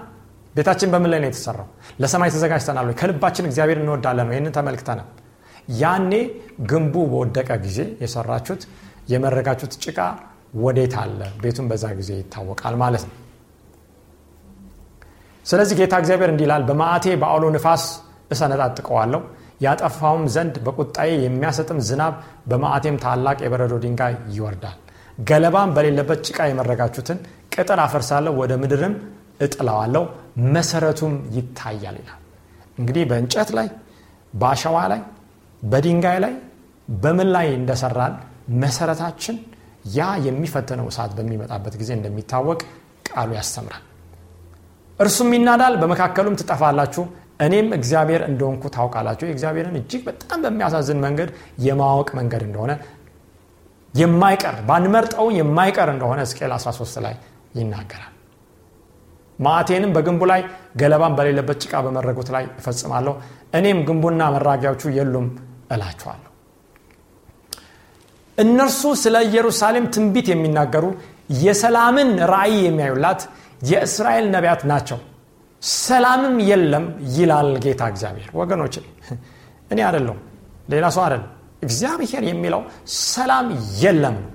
ቤታችን 0.54 0.88
በምን 0.92 1.10
ላይ 1.12 1.20
ነው 1.22 1.28
የተሰራው? 1.30 1.66
ለሰማይ 2.00 2.30
ተዘጋጅተናል 2.34 2.88
ከልባችን 3.00 3.46
እግዚአብሔር 3.48 3.78
እንወዳለን 3.82 4.26
ነው 4.28 4.34
ይህንን 4.34 4.52
ተመልክተናል። 4.56 5.08
ያኔ 5.80 6.12
ግንቡ 6.70 6.94
በወደቀ 7.12 7.50
ጊዜ 7.64 7.78
የሰራችሁት 8.02 8.62
የመረጋችሁት 9.12 9.74
ጭቃ 9.84 9.98
ወዴት 10.58 10.94
አለ? 11.02 11.20
ቤቱን 11.42 11.66
በዛ 11.70 11.84
ጊዜ 11.98 12.10
ይታወቃል 12.20 12.76
ማለት 12.82 13.04
ነው። 13.08 13.14
ስለዚህ 15.46 15.74
ጌታ 15.80 15.94
እግዚአብሔር 16.02 16.30
እንዲህ 16.32 16.44
ይላል 16.46 16.62
በማዕቴ 16.68 17.06
በአውሎ 17.20 17.44
ንፋስ 17.54 17.84
እሰነጣጥቀዋለሁ 18.30 19.20
ያጠፋውም 19.60 20.24
ዘንድ 20.34 20.56
በቁጣዬ 20.66 21.10
የሚያሰጥም 21.22 21.78
ዝናብ 21.88 22.14
በማዕቴም 22.50 22.96
ታላቅ 23.04 23.38
የበረዶ 23.44 23.74
ድንጋይ 23.84 24.14
ይወርዳል። 24.36 24.76
ገለባም 25.20 25.70
በሌለበት 25.76 26.20
ጭቃ 26.26 26.38
የመረጋችሁትን 26.48 27.18
ቅጥር 27.54 27.80
አፈርሳለሁ 27.84 28.32
ወደ 28.40 28.52
ምድርም 28.62 28.94
እጥለዋለሁ 29.40 30.02
መሰረቱም 30.54 31.14
ይታያል 31.36 31.96
ይላል። 32.00 32.20
እንግዲህ 32.78 33.04
በእንጨት 33.10 33.50
ላይ 33.58 33.68
በአሸዋ 34.34 34.78
ላይ 34.92 35.00
በድንጋይ 35.62 36.18
ላይ 36.24 36.34
በምን 36.98 37.28
ላይ 37.36 37.46
እንደሰራን 37.58 38.14
መሰረታችን 38.62 39.36
ያ 39.96 40.06
የሚፈተነው 40.26 40.86
እሳት 40.90 41.12
በሚመጣበት 41.18 41.74
ጊዜ 41.80 41.90
እንደሚታወቅ 41.96 42.60
ቃሉ 43.08 43.30
ያስተምራል። 43.38 43.84
እርሱም 44.98 45.30
ይናዳል 45.36 45.74
በመካከሉም 45.82 46.38
ትጠፋላችሁ 46.40 47.04
እኔም 47.40 47.68
እግዚአብሔር 47.76 48.22
እንደሆንኩ 48.28 48.62
ታውቃላችሁ። 48.76 49.26
የእግዚአብሔርን 49.28 49.76
እጅግ 49.80 50.02
በጣም 50.08 50.38
በሚያሳዝን 50.44 51.00
መንገድ 51.04 51.28
የማወቅ 51.66 52.08
መንገድ 52.18 52.42
እንደሆነ 52.46 52.72
የማይቀር 53.94 54.56
ባንመርጠው 54.68 55.26
የማይቀር 55.36 55.88
እንደሆነ 55.94 56.20
እስቅኤል 56.26 56.52
13 56.56 57.02
ላይ 57.04 57.14
ይናገራል። 57.58 58.14
ማዕቴንም 59.38 59.90
በግንቡ 59.96 60.22
ላይ 60.30 60.40
ገለባን 60.80 61.14
በሌለበት 61.18 61.58
ጭቃ 61.64 61.74
በመረጉት 61.84 62.28
ላይ 62.34 62.44
እፈጽማለሁ። 62.60 63.12
እኔም 63.58 63.78
ግንቡና 63.88 64.22
መራጊያዎቹ 64.34 64.82
የሉም 64.96 65.26
እላችኋለሁ። 65.74 66.24
እነርሱ 68.38 68.82
ስለ 69.02 69.16
ኢየሩሳሌም 69.28 69.86
ትንቢት 69.94 70.26
የሚናገሩ 70.32 70.84
የሰላምን 71.38 72.10
ራእይ 72.32 72.56
የሚያዩላት 72.66 73.22
የእስራኤል 73.70 74.26
ነቢያት 74.34 74.62
ናቸው 74.70 74.98
ሰላምም 75.62 76.36
የለም 76.50 76.84
ይላል 77.16 77.50
ጌታ 77.64 77.82
እግዚአብሔር። 77.92 78.28
ወገኖች 78.40 78.74
እኔ 79.72 79.78
አደለሁም 79.88 80.18
ሌላ 80.72 80.86
ሰው 80.96 81.02
አደለም 81.06 81.26
እግዚአብሔር 81.62 82.22
የሚለው 82.28 82.60
ሰላም 83.06 83.46
የለም። 83.82 84.16
ነው 84.18 84.34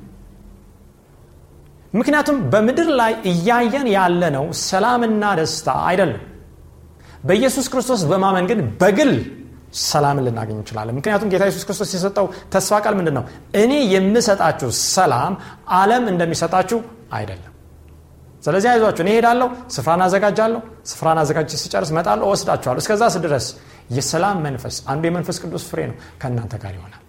ምክንያቱም 1.93 2.37
በምድር 2.51 2.89
ላይ 2.99 3.13
እያየን 3.31 3.87
ያለነው 3.95 4.45
ሰላምና 4.63 5.23
ደስታ 5.39 5.67
አይደለም። 5.89 6.21
በኢየሱስ 7.27 7.65
ክርስቶስ 7.73 8.01
በማመን 8.11 8.45
ግን 8.51 8.59
በግል 8.81 9.11
ሰላምን 9.83 10.23
ልናገኝ 10.27 10.57
እንችላለን። 10.57 10.95
ምክንያቱም 10.99 11.29
ጌታ 11.33 11.43
ኢየሱስ 11.47 11.63
ክርስቶስ 11.67 11.91
የሰጠው 11.95 12.25
ተስፋ 12.53 12.79
ቃል 12.83 12.95
ምንድን 12.99 13.15
ነው 13.17 13.23
እኔ 13.61 13.73
የምሰጣችሁ 13.93 14.69
ሰላም 14.87 15.33
አለም 15.77 16.05
እንደሚሰጣችሁ 16.11 16.79
አይደለም 17.11 17.52
ስለዚህ 18.43 18.69
አይዟችሁ 18.71 19.01
እኔ 19.05 19.09
ሄዳለሁ 19.15 19.47
ስፍራን 19.75 20.01
አዘጋጃለሁ 20.05 20.59
ስፍራን 20.91 21.19
አዘጋጅ 21.21 21.51
ሲጨርስ 21.61 21.91
መጣለሁ 21.97 22.25
እወስዳችኋለሁ። 22.29 22.81
እስከዛ 22.83 23.03
ድረስ 23.25 23.45
የሰላም 23.97 24.37
መንፈስ 24.47 24.75
አንዱ 24.91 25.03
የመንፈስ 25.09 25.37
ቅዱስ 25.43 25.63
ፍሬ 25.69 25.79
ነው 25.89 25.95
ከእናንተ 26.21 26.53
ጋር 26.63 26.73
ይሆናል። 26.77 26.99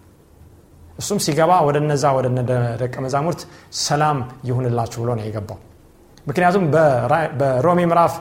እሱም 0.99 1.19
ሲገባ 1.25 1.53
ወደ 1.69 1.77
እነዛ 1.83 2.05
ወደ 2.17 2.27
ደቀ 2.83 2.95
መዛሙርት 3.05 3.41
ሰላም 3.81 4.19
ይሁንላችሁ 4.49 4.99
ብሎ 5.03 5.11
ነው 5.19 5.25
የገባው። 5.29 5.59
ምክንያቱም 6.27 6.65
በሮሜ 7.41 7.81
ምዕራፍ 7.91 8.15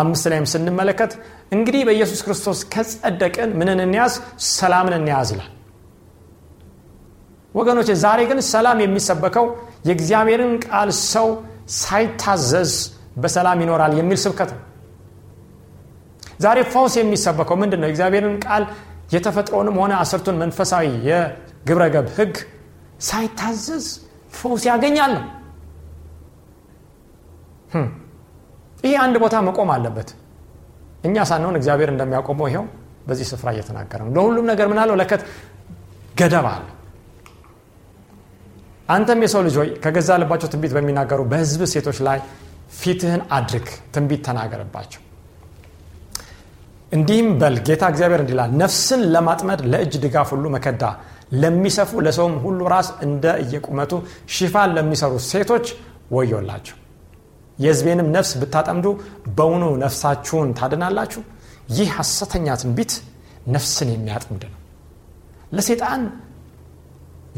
አምስት 0.00 0.24
ላይም 0.32 0.46
ስንመለከት 0.52 1.12
እንግዲህ 1.52 1.82
በኢየሱስ 1.88 2.20
ክርስቶስ 2.26 2.58
ከጸደቅን 2.72 3.50
ምንን 3.60 3.78
እንያዝ? 3.84 4.12
ሰላምን 4.52 4.94
እንያዝ 4.98 5.28
ይላል። 5.34 5.52
ወገኖች 7.54 7.88
ዛሬ 8.02 8.20
ግን 8.30 8.38
ሰላም 8.52 8.78
የሚሰበከው 8.84 9.46
የእግዚአብሔርን 9.88 10.52
ቃል 10.66 10.90
ሰው 11.06 11.28
ሳይታዘዝ 11.78 12.72
በሰላም 13.16 13.58
ይኖራል 13.64 13.92
የሚል 13.98 14.18
ስብከት 14.24 14.50
ነው። 14.56 14.62
ዛሬ 16.40 16.58
ፈውስ 16.72 16.94
የሚሰበከው 16.98 17.56
ምንድን 17.62 17.80
ነው? 17.82 17.86
የእግዚአብሔርን 17.88 18.36
ቃል 18.44 18.64
የተፈጥሮንም 19.14 19.76
ሆነ 19.80 19.92
አስርቱን 20.02 20.36
መንፈሳዊ 20.42 20.86
የግብረ 21.08 21.84
ገብ 21.94 22.06
ህግ 22.16 22.34
ሳይታዘዝ 23.08 23.86
ፈውስ 24.32 24.62
ያገኛል 24.70 25.12
ነው። 25.18 25.24
ይሄ 28.84 28.94
አንድ 29.04 29.16
ቦታ 29.22 29.36
መቆም 29.46 29.70
አለበት። 29.74 30.08
እኛ 31.04 31.16
ሳንሆን 31.30 31.56
እግዚአብሔር 31.58 31.90
እንደሚያቆመው 31.92 32.46
ይኸው 32.50 32.64
በዚህ 33.08 33.26
ስፍራ 33.30 33.48
እየተናገረ 33.54 34.00
ነው። 34.06 34.12
ለሁሉም 34.16 34.46
ነገር 34.50 34.66
ምናለው 34.72 34.96
ለከት 35.00 35.22
ገደብ 36.14 36.46
አለ 36.52 36.64
አንተም 38.88 39.20
የሰው 39.24 39.42
ልጅ 39.46 39.56
ሆይ 39.60 39.68
ከገዛ 39.84 40.10
ልባቸው 40.22 40.48
ትንቢት 40.52 40.72
በሚናገሩ 40.76 41.20
በህዝብ 41.30 41.62
ሴቶች 41.72 41.98
ላይ 42.06 42.18
ፊትህን 42.78 43.22
አድርግ 43.36 43.66
ትንቢት 43.94 44.22
ተናገርባቸው 44.26 45.02
እንዲህም 46.92 47.28
በል 47.40 47.56
ጌታ 47.66 47.84
እግዚአብሔር 47.92 48.20
እንዲላል 48.22 48.50
ነፍስን 48.60 49.00
ለማጥመድ 49.14 49.60
ለእጅ 49.72 49.94
ድጋፍ 50.04 50.28
ሁሉ 50.34 50.44
መከዳ 50.54 50.82
ለሚሰፉ 51.34 52.00
ለሰውም 52.06 52.36
ሁሉ 52.44 52.60
ራስ 52.72 52.88
እንደ 53.06 53.24
እየቁመቱ 53.42 53.92
ሽፋን 54.36 54.70
ለሚሰሩ 54.76 55.12
ሴቶች 55.30 55.66
ወዮላቸው። 56.16 56.76
የህዝቤንም 57.58 58.08
ነፍስ 58.16 58.30
ብታጠምዱ 58.40 58.86
በውኑ 59.38 59.64
ነፍሳችሁን 59.82 60.48
ታድናላችሁ? 60.58 61.20
ይህ 61.76 61.88
ሐሰተኛ 61.98 62.46
ትንቢት 62.62 62.92
ነፍስን 63.54 63.88
የሚያጥምድ 63.94 64.42
ነው። 64.52 64.58
ለሴጣን 65.56 66.02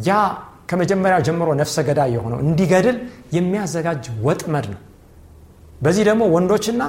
ያ 0.09 0.13
ከመጀመሪያ 0.71 1.17
ጀምሮ 1.27 1.49
ነፍሰ 1.61 1.77
ገዳይ 1.89 2.11
የሆነው 2.17 2.41
እንዲገድል 2.45 2.97
የሚያዘጋጅ 3.37 4.05
ወጥመድ 4.27 4.67
ነው። 4.73 4.81
በዚህ 5.83 6.05
ደግሞ 6.09 6.23
ወንዶችና 6.35 6.83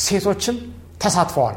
ሴቶችም 0.00 0.56
ተሳትፈዋል። 1.02 1.56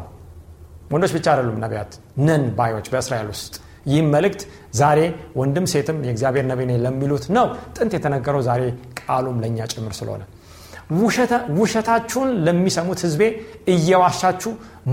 ወንዶች 0.94 1.12
ብቻ 1.16 1.26
አይደሉም 1.32 1.58
ነቢያት 1.64 1.92
ነን 2.28 2.44
ባዮች 2.58 2.88
በእስራኤል 2.94 3.28
ውስጥ። 3.34 3.54
ይህም 3.90 4.08
መልእክት 4.16 4.42
ዛሬ 4.80 5.00
ወንድም 5.40 5.66
ሴትም 5.74 5.98
የእግዚአብሔር 6.08 6.46
ነቢ 6.52 6.62
ለሚሉት 6.86 7.26
ነው። 7.36 7.46
ጥንት 7.76 7.94
የተነገረው 7.98 8.42
ዛሬ 8.50 8.62
ቃሉም 9.02 9.38
ለእኛ 9.44 9.68
ጭምር 9.74 9.94
ስለሆነ 10.00 10.24
ውሸታችሁን 11.58 12.30
ለሚሰሙት 12.46 13.00
ህዝቤ 13.06 13.22
እየዋሻችሁ 13.74 14.52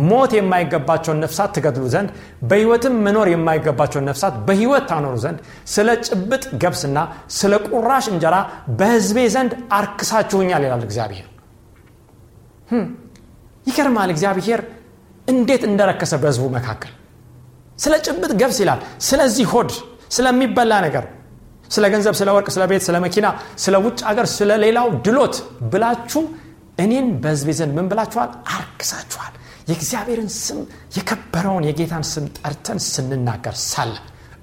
ሞት 0.08 0.32
የማይገባቸውን 0.36 1.20
ነፍሳት 1.24 1.50
ትገድሉ 1.56 1.84
ዘንድ 1.94 2.08
በህይወትም 2.50 2.94
መኖር 3.06 3.28
የማይገባቸውን 3.32 4.06
ነፍሳት 4.10 4.34
በህይወት 4.48 4.84
ታኖሩ 4.90 5.14
ዘንድ 5.24 5.38
ስለ 5.74 5.88
ጭብጥ 6.06 6.44
ገብስና 6.62 6.98
ስለ 7.38 7.52
ቁራሽ 7.70 8.06
እንጀራ 8.12 8.36
በህዝቤ 8.80 9.18
ዘንድ 9.36 9.52
አርክሳችሁኛል 9.78 10.64
ይላል 10.66 10.84
እግዚአብሔር። 10.88 11.26
ይገርማል 13.66 14.10
እግዚአብሔር 14.14 14.60
እንዴት 15.28 15.62
እንደረከሰ 15.70 16.14
በህዝቡ 16.22 16.44
መካከል። 16.56 16.92
ስለ 17.78 17.94
ጭብጥ 18.06 18.32
ገብስ 18.40 18.58
ይላል 18.62 18.80
ስለዚህ 19.06 19.46
ሆድ 19.52 19.70
ስለሚበላ 20.16 20.72
ነገር 20.86 21.04
ስለ 21.70 21.84
ገንዘብ 21.92 22.14
ስለ 22.20 22.28
ወርቅ 22.36 22.48
ስለ 22.54 22.64
ቤት 22.70 22.82
ስለ 22.86 22.96
መኪና 23.04 23.26
ስለ 23.62 23.74
ውጭ 23.84 24.00
አገር 24.10 24.26
ስለ 24.34 24.50
ሌላው 24.64 24.88
ድሎት 25.06 25.36
ብላችሁ 25.72 26.22
እኔን 26.78 27.06
በህዝቤ 27.22 27.50
ዘንድ 27.58 27.72
ምን 27.76 27.86
ብላችኋል? 27.90 28.30
አርክሳችኋል። 28.56 29.32
የእግዚአብሔርን 29.68 30.30
ስም 30.36 30.58
የከበረውን 30.96 31.64
የጌታን 31.68 32.04
ስም 32.10 32.24
ጠርተን 32.38 32.78
ስንናገር 32.86 33.56
ሳለ 33.64 33.94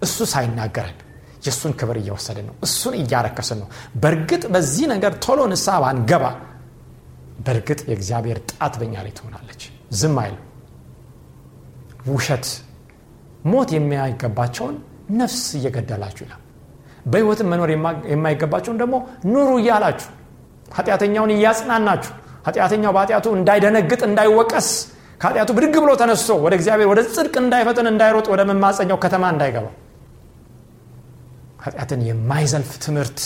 እሱ 0.06 0.18
ሳይናገረን 0.32 0.98
የእሱን 1.46 1.74
ክብር 1.80 1.98
እየወሰድን 2.02 2.46
ነው። 2.50 2.56
እሱን 2.66 2.94
እያረከስን 3.00 3.58
ነው። 3.62 3.68
በእርግጥ 4.02 4.44
በዚህ 4.54 4.86
ነገር 4.94 5.14
ቶሎ 5.26 5.40
ንሳ 5.52 5.68
ባንገባ 5.84 6.26
በእርግጥ 7.46 7.80
የእግዚአብሔር 7.90 8.40
ጣት 8.52 8.74
በኛ 8.82 8.94
ላይ 9.06 9.14
ትሆናለች። 9.18 9.62
ዝም 10.00 10.18
አይል 10.24 10.36
ውሸት 12.10 12.48
ሞት 13.46 13.70
የሚያይገባቸውን 13.76 14.76
ነፍስ 15.20 15.44
እየገደላችሁ 15.58 16.24
ይላል 16.26 16.43
በህይወትም 17.06 17.48
መኖር 17.52 17.70
የማይገባቸውን 18.12 18.78
ደግሞ 18.82 18.96
ኑሩ 19.32 19.50
እያላችሁ 19.62 20.10
ኃጢአተኛውን 20.76 21.32
እያጽናናችሁ 21.36 22.12
ኃጢአተኛው 22.48 22.92
በኃጢአቱ 22.96 23.28
እንዳይደነግጥ 23.38 24.02
እንዳይወቀስ 24.08 24.70
ከኃጢአቱ 25.22 25.52
ብድግ 25.58 25.76
ብሎ 25.84 25.92
ተነስቶ 26.00 26.32
ወደ 26.46 26.54
እግዚአብሔር 26.58 26.88
ወደ 26.92 27.02
ጽድቅ 27.14 27.36
እንዳይፈጥን 27.42 27.88
እንዳይሮጥ 27.92 28.26
ወደ 28.34 28.42
መማፀኛው 28.50 28.98
ከተማ 29.04 29.24
እንዳይገባ። 29.34 29.68
ኃጢአትን 31.64 32.02
የማይዘልፍ 32.08 32.72
ትምህርት 32.86 33.20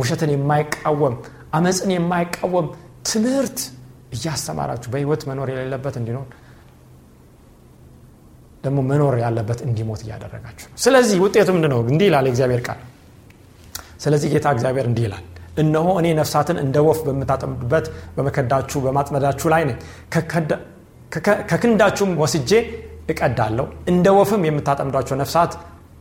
ውሸትን 0.00 0.30
የማይቃወም 0.34 1.14
አመፅን 1.56 1.90
የማይቃወም 1.94 2.66
ትምህርት 3.10 3.58
እያስተማራችሁ 4.16 4.88
በህይወት 4.92 5.22
መኖር 5.30 5.48
የሌለበት 5.52 5.94
እንዲኖር 6.00 6.26
ደግሞ 8.64 8.78
መኖር 8.90 9.14
ያለበት 9.22 9.60
እንዲሞት 9.66 10.00
እያደረጋችሁ 10.06 10.66
ነው። 10.68 10.76
ስለዚህ 10.82 11.16
ውጤቱ 11.24 11.48
ምንድ 11.56 11.66
ነው 11.72 11.80
እንዲህ 11.86 12.06
ይላል 12.10 12.26
እግዚአብሔር 12.32 12.62
ቃል 12.66 12.80
ስለዚህ 14.02 14.28
ጌታ 14.34 14.46
እግዚአብሔር 14.54 14.86
እንዲህ 14.90 15.04
ይላል 15.06 15.24
እነሆ 15.58 15.86
እኔ 16.00 16.06
ነፍሳትን 16.18 16.58
እንደ 16.62 16.76
ወፍ 16.86 17.00
በምታጠምዱበት 17.06 17.86
በመከዳችሁ 18.16 18.78
በማጥመዳችሁ 18.84 19.46
ላይ 19.52 19.62
ነኝ። 19.68 19.76
ከክንዳችሁም 21.50 22.12
ወስጄ 22.22 22.50
እቀዳለሁ። 23.12 23.64
እንደ 23.92 24.06
ወፍም 24.18 24.42
የምታጠምዷቸው 24.48 25.16
ነፍሳት 25.22 25.52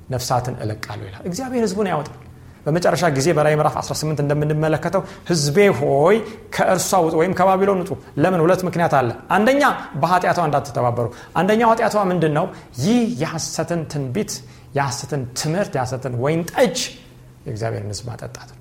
ነፍሳትን 0.10 0.56
እለቃለሁ 0.64 1.06
ይላል። 1.10 1.24
እግዚአብሔር 1.30 1.64
ህዝቡን 1.66 1.88
ያወጣል። 1.92 2.18
በመጨረሻ 2.66 3.04
ጊዜ 3.16 3.28
በላይ 3.38 3.54
ምዕራፍ 3.60 3.76
18 3.82 4.20
እንደምንመለከተው 4.24 5.02
ህዝቤ 5.30 5.58
ሆይ 5.80 6.16
ከእርሷ 6.56 6.92
ውጡ 7.06 7.14
ወይም 7.22 7.34
ከባቢሎን 7.40 7.80
ውጡ። 7.84 7.92
ለምን? 8.18 8.42
ሁለት 8.46 8.62
ምክንያት 8.68 8.94
አለ። 9.00 9.10
አንደኛ 9.36 9.62
በኃጢአቷ 10.02 10.40
እንዳትተባበሩ። 10.48 11.08
አንደኛው 11.40 11.70
ኃጢአቷ 11.74 11.96
ምንድን 12.12 12.34
ነው 12.40 12.46
ይህ 12.84 13.02
የሐሰትን 13.24 13.82
ትንቢት 13.92 14.34
የሐሰትን 14.78 15.24
ትምህርት 15.40 15.74
የሐሰትን 15.78 16.14
ወይን 16.24 16.42
ጠጅ 16.52 16.78
የእግዚአብሔርን 17.46 17.92
ህዝብ 17.94 18.06
ማጠጣት 18.10 18.50
ነው። 18.52 18.60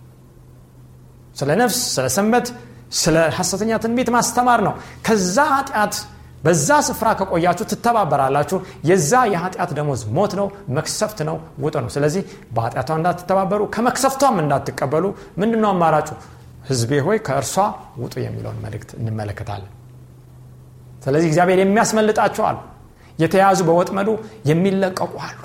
ስለ 1.37 1.51
ነፍስ 1.61 1.79
ስለ 1.95 2.07
ሰንበት 2.17 2.47
ስለ 2.99 3.17
ሐሰተኛ 3.37 3.73
ትንቢት 3.83 4.09
ማስተማር 4.15 4.61
ነው። 4.67 4.75
ከዛ 5.07 5.37
ኃጢአት 5.53 5.95
በዛ 6.45 6.69
ስፍራ 6.87 7.09
ከቆያችሁ 7.19 7.65
ትተባበራላችሁ። 7.73 8.59
የዛ 8.89 9.13
የኃጢአት 9.33 9.71
ደሞዝ 9.79 10.03
ሞት 10.17 10.33
ነው 10.39 10.47
መክሰፍት 10.77 11.19
ነው 11.29 11.37
ውጥ 11.65 11.75
ነው። 11.85 11.91
ስለዚህ 11.97 12.23
በኃጢአቷ 12.55 12.91
እንዳትተባበሩ 12.99 13.61
ከመክሰፍቷም 13.75 14.39
እንዳትቀበሉ። 14.43 15.05
ምንድነው 15.41 15.71
አማራጩ? 15.75 16.09
ህዝቤ 16.69 16.93
ሆይ 17.07 17.19
ከእርሷ 17.27 17.55
ውጡ 17.99 18.15
የሚለውን 18.25 18.59
መልእክት 18.65 18.91
እንመለከታለን። 18.99 19.71
ስለዚህ 21.05 21.29
እግዚአብሔር 21.31 21.59
የሚያስመልጣቸው 21.63 22.45
አሉ። 22.49 22.59
የተያዙ 23.19 23.61
በወጥመዱ 23.69 24.09
የሚለቀቁ 24.51 25.13
አሉ 25.27 25.39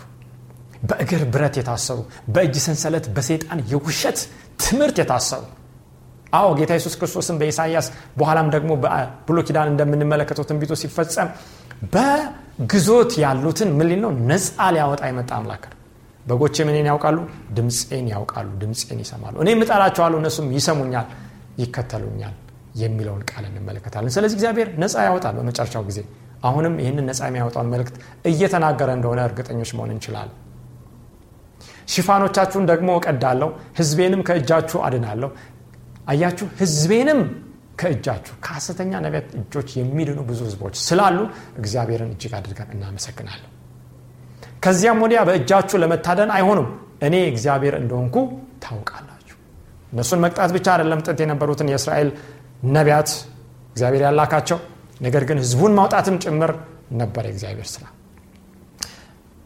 በእግር 0.89 1.21
ብረት 1.33 1.55
የታሰሩ 1.59 1.99
በእጅ 2.35 2.55
ሰንሰለት 2.65 3.05
በሰይጣን 3.15 3.59
የውሸት 3.71 4.19
ትምህርት 4.63 4.97
የታሰሩ። 5.01 5.43
አዎ 6.33 6.47
ጌታ 6.59 6.71
ኢየሱስ 6.75 6.95
ክርስቶስን 6.99 7.35
በኢሳያስ 7.41 7.87
በኋላም 8.19 8.47
ደግሞ 8.55 8.71
በብሎ 8.83 9.37
ኪዳን 9.47 9.69
እንደምንመለከተው 9.73 10.45
ትንቢቱ 10.49 10.73
ሲፈጸም 10.81 11.29
በግዞት 11.93 13.11
ያሉትን 13.23 13.69
ምን 13.79 13.89
ነው? 14.03 14.11
ነፃ 14.29 14.45
ሊያወጣ 14.75 15.01
የመጣ 15.09 15.31
አምላክ 15.39 15.63
በጎቼ 16.25 16.55
ምንን 16.69 16.85
ያውቃሉ? 16.91 17.17
ድምፄን 17.57 18.05
ያውቃሉ 18.13 18.47
ድምፄን 18.61 18.99
ይሰማሉ። 19.03 19.33
እኔም 19.43 19.59
እጠራቸዋለሁ 19.65 20.17
እነሱም 20.21 20.47
ይሰሙኛል 20.57 21.07
ይከተሉኛል 21.61 22.35
የሚለውን 22.75 23.21
ቃል 23.29 23.43
እንመለከታለን። 23.49 24.13
ስለዚህ 24.15 24.35
እግዚአብሔር 24.37 24.69
ነፃ 24.83 24.95
ያወጣል 25.07 25.35
በመጨረሻው 25.39 25.83
ጊዜ። 25.89 25.99
አሁንም 26.47 26.73
ይህንን 26.81 27.05
ነፃ 27.09 27.19
የሚያወጣውን 27.29 27.69
መልእክት 27.73 27.95
እየተናገረ 28.31 28.89
እንደሆነ 28.97 29.19
እርግጠኞች 29.29 29.71
መሆን 29.77 29.93
እንችላለን 29.95 30.35
ሽፋኖቻችሁን 31.87 32.65
ደግሞ 32.71 32.89
እቀዳለሁ 32.99 33.49
ህዝቤንም 33.79 34.21
ከእጃችሁ 34.27 34.79
አድናለሁ። 34.87 35.29
አያችሁ 36.07 36.47
ህዝቤንም 36.59 37.19
ከእጃችሁ 37.79 38.33
ከሐሰተኛ 38.45 38.91
ነቢያት 39.05 39.29
እጆች 39.39 39.69
የሚድኑ 39.79 40.19
ብዙ 40.27 40.39
ህዝቦች 40.47 40.75
ስላሉ 40.85 41.17
እግዚአብሔርን 41.61 42.11
እጅግ 42.15 42.33
አድርገን 42.39 42.69
እናመሰግናለን። 42.75 43.51
ከዚያም 44.63 45.01
ወዲያ 45.03 45.19
በእጃችሁ 45.29 45.77
ለመታደን 45.83 46.31
አይሆኑም። 46.35 46.69
እኔ 47.05 47.15
እግዚአብሔር 47.31 47.75
እንደሆንኩ 47.81 48.15
ታውቃላችሁ። 48.63 49.37
እነሱን 49.91 50.21
መቅጣት 50.25 50.51
ብቻ 50.55 50.67
አይደለም 50.75 51.01
ጥንት 51.05 51.19
የነበሩትን 51.23 51.71
የእስራኤል 51.71 52.09
ነቢያት 52.69 53.09
እግዚአብሔር 53.71 54.03
ያላካቸው 54.07 54.59
ነገር 55.01 55.23
ግን 55.29 55.37
ህዝቡን 55.43 55.73
ማውጣትም 55.79 56.17
ጭምር 56.23 56.51
ነበር 56.99 57.23
የእግዚአብሔር 57.27 57.67
ስራ 57.67 57.85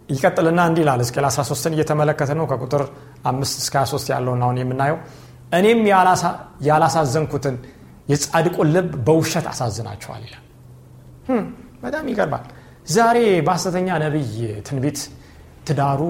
ይቀጥልና 0.09 0.59
እንዲህ 0.69 0.81
ይላል 0.83 1.01
እስቅኤል 1.05 1.25
13ን 1.29 1.73
እየተመለከተ 1.75 2.31
ነው። 2.39 2.45
ከቁጥር 2.51 2.83
5 3.31 3.59
እስከ 3.63 3.75
23 3.81 4.13
ያለውን 4.13 4.41
አሁን 4.45 4.57
የምናየው። 4.61 4.97
እኔም 5.57 5.81
ያላሳዘንኩትን 6.69 7.55
የጻድቁን 8.11 8.67
ልብ 8.75 8.89
በውሸት 9.07 9.45
አሳዝናቸዋል 9.51 10.23
ይላል። 10.27 10.45
በጣም 11.83 12.05
ይገርባል 12.11 12.45
ዛሬ 12.89 13.17
በሐሰተኛ 13.47 13.87
ነቢይ 14.03 14.31
ትንቢት 14.67 14.99
ትዳሩ 15.67 16.01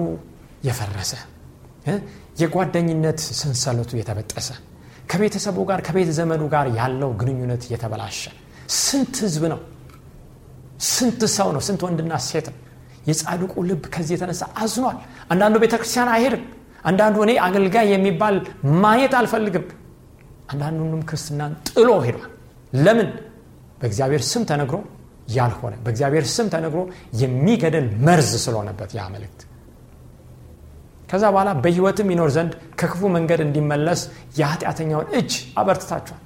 የፈረሰ 0.68 1.12
የጓደኝነት 2.40 3.20
ሰንሰለቱ 3.40 3.90
የተበጠሰ 3.98 4.48
ከቤተሰቡ 5.10 5.58
ጋር 5.70 5.80
ከቤተ 5.86 6.10
ዘመዱ 6.18 6.42
ጋር 6.54 6.66
ያለው 6.78 7.10
ግንኙነት 7.20 7.62
የተበላሸ 7.72 8.20
ስንት 8.78 9.14
ህዝብ 9.24 9.42
ነው? 9.52 9.60
ስንት 10.88 11.22
ሰው 11.36 11.48
ነው? 11.54 11.60
ስንት 11.68 11.80
ወንድና 11.86 12.12
ሴት 12.28 12.46
ነው 12.52 12.58
የጻድቁ 13.06 13.52
ልብ 13.68 13.82
ከዚህ 13.94 14.14
የተነሳ 14.16 14.42
አዝኗል። 14.62 14.96
አንዳንዱ 15.32 15.56
ቤተክርስቲያን 15.62 16.10
አይሄድም። 16.14 16.42
አንዳንዱ 16.84 17.16
እኔ 17.24 17.32
አገልጋይ 17.46 17.86
የሚባል 17.94 18.36
ማየት 18.82 19.14
አልፈልግም። 19.18 19.66
አንዳንዱንም 20.52 21.02
ክርስትናን 21.08 21.52
ጥሎ 21.68 21.90
ሄዷል። 22.06 22.30
ለምን? 22.78 23.08
በእግዚአብሔር 23.80 24.22
ስም 24.30 24.42
ተነግሮ 24.50 24.76
ያልሆነ 25.30 25.74
በእግዚአብሔር 25.84 26.24
ስም 26.32 26.46
ተነግሮ 26.54 26.80
የሚገደል 27.20 27.86
መርዝ 28.06 28.32
ስለሆነበት 28.44 28.90
ያ 28.96 29.04
መልእክት። 29.14 29.40
ከዛ 31.08 31.24
በኋላ 31.34 31.50
በህይወትም 31.62 32.08
ይኖር 32.12 32.30
ዘንድ 32.34 32.52
ከክፉ 32.80 33.00
መንገድ 33.14 33.40
እንዲመለስ 33.44 34.00
የኃጢአተኛውን 34.40 35.06
እጅ 35.20 35.30
አበርትታቸዋል 35.58 36.20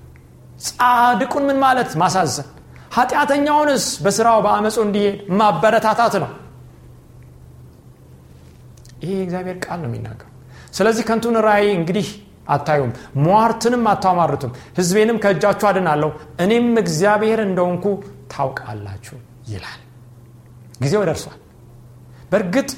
ጻድቁን 0.66 1.44
ምን 1.48 1.58
ማለት? 1.62 1.90
ማሳዘን። 2.02 2.48
ኃጢአተኛውንስ 2.96 3.84
በስራው 4.04 4.38
በአመፁ 4.44 4.76
እንዲሄድ 4.86 5.14
ማበረታታት 5.38 6.14
ነው 6.22 6.30
ይሄ 9.04 9.10
የእግዚአብሔር 9.18 9.58
ቃል 9.64 9.78
ነው 9.82 9.88
የሚናገሩ 9.90 10.28
ስለዚህ 10.72 11.04
ከንቱን 11.08 11.36
ራእይ 11.46 11.68
እንግዲህ 11.78 12.06
አታዩም 12.48 12.90
ሟርትንም 13.24 13.84
አታማርቱም 13.90 14.50
ህዝቤንም 14.78 15.20
ከእጃችሁ 15.22 15.66
አድናለሁ 15.70 16.10
እኔም 16.44 16.66
እግዚአብሔር 16.82 17.40
እንደሆንኩ 17.44 17.84
ታውቃላችሁ 18.34 19.16
ይላል። 19.48 19.80
ጊዜው 20.82 21.02
ደርሷል። 21.08 21.38
በእርግጥ 22.30 22.70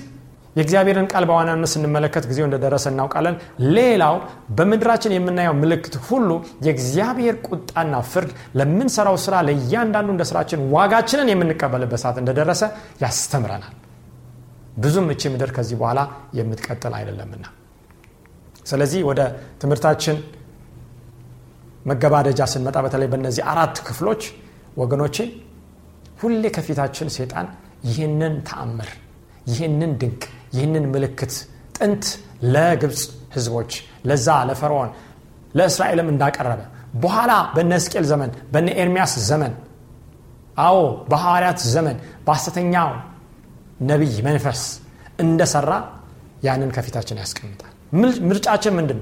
የእግዚአብሔርን 0.57 1.09
ቃል 1.12 1.25
በዋናነት 1.29 1.71
ስንመለከት 1.73 2.25
ጊዜው 2.31 2.47
እንደደረሰ 2.47 2.85
እናውቃለን። 2.93 3.35
ሌላው 3.77 4.15
በምድራችን 4.57 5.15
የምናየው 5.17 5.55
ምልክት 5.62 5.97
ሁሉ 6.07 6.31
የእግዚአብሔር 6.67 7.37
ቁጣና 7.49 7.97
ፍርድ 8.12 8.31
ለምንሰራው 8.61 9.19
ስራ 9.25 9.43
ለእያንዳንዱ 9.49 10.11
እንደ 10.15 10.25
ስራችን 10.31 10.62
ዋጋችንን 10.77 11.33
የምንቀበልበት 11.33 12.03
ሰዓት 12.05 12.19
እንደደረሰ 12.23 12.62
ያስተምረናል 13.05 13.75
ብዙም 14.77 15.07
እቺ 15.12 15.23
ምድር 15.35 15.51
ከዚህ 15.57 15.77
በኋላ 15.81 16.01
የምትቀጥል 16.39 16.95
አይደለምና። 16.99 17.45
ስለዚህ 18.67 19.01
ወደ 19.09 19.21
ትምህርታችን 19.61 20.17
መገባደጃ 21.87 22.41
ስንመጣ 22.53 22.77
በተለይ 22.87 23.09
በእነዚህ 23.12 23.43
አራት 23.53 23.77
ክፍሎች 23.89 24.23
ወገኖቼ 24.81 25.17
ሁሌ 26.23 26.45
ከፊታችን 26.57 27.09
ሴጣን 27.17 27.47
ይህንን 27.89 28.35
ተአምር 28.49 28.89
ይህንን 29.51 29.93
ድንቅ 30.01 30.23
ይህንን 30.55 30.85
ምልክት 30.95 31.35
ጥንት 31.77 32.05
ለግብፅ 32.55 33.01
ህዝቦች 33.35 33.73
ለዛ 34.09 34.29
ለፈርዖን 34.49 34.91
ለእስራኤልም 35.55 36.09
እንዳቀረበ 36.12 36.62
በኋላ 37.03 37.33
በነ 37.55 37.73
እስቄል 37.83 38.05
ዘመን 38.11 38.31
በነ 38.53 38.69
ኤርሚያስ 38.83 39.15
ዘመን 39.29 39.53
አዎ 40.65 40.77
በሐዋርያት 41.11 41.61
ዘመን 41.75 41.97
በሐሰተኛው 42.27 42.91
ነቢይ 43.81 44.17
መንፈስ 44.23 44.61
እንደሰራ 45.19 45.73
ያንን 46.43 46.71
ከፊታችን 46.77 47.21
ያስቀምጣል። 47.23 47.73
ምርጫችን 48.31 48.75
ምንድን 48.79 49.01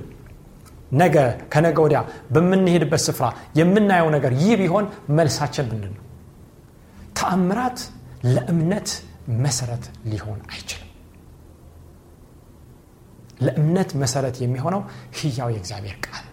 ነገ 0.92 1.16
ከነገ 1.52 1.78
ወዲያ 1.84 2.00
በምንሄድበት 2.34 3.02
ስፍራ 3.06 3.26
የምናየው 3.58 4.08
ነገር 4.16 4.32
ይህ 4.40 4.54
ቢሆን 4.60 4.84
መልሳችን 5.18 5.66
ምንድን 5.70 5.92
ነው? 5.96 6.02
ተአምራት 7.18 7.78
ለእምነት 8.34 8.88
መሰረት 9.44 9.84
ሊሆን 10.10 10.40
አይችልም። 10.52 10.90
ለእምነት 13.40 13.90
መሰረት 14.02 14.36
የሚሆነው 14.42 14.82
ህያው 15.18 15.48
የእግዚአብሔር 15.54 15.96
ቃል 16.06 16.24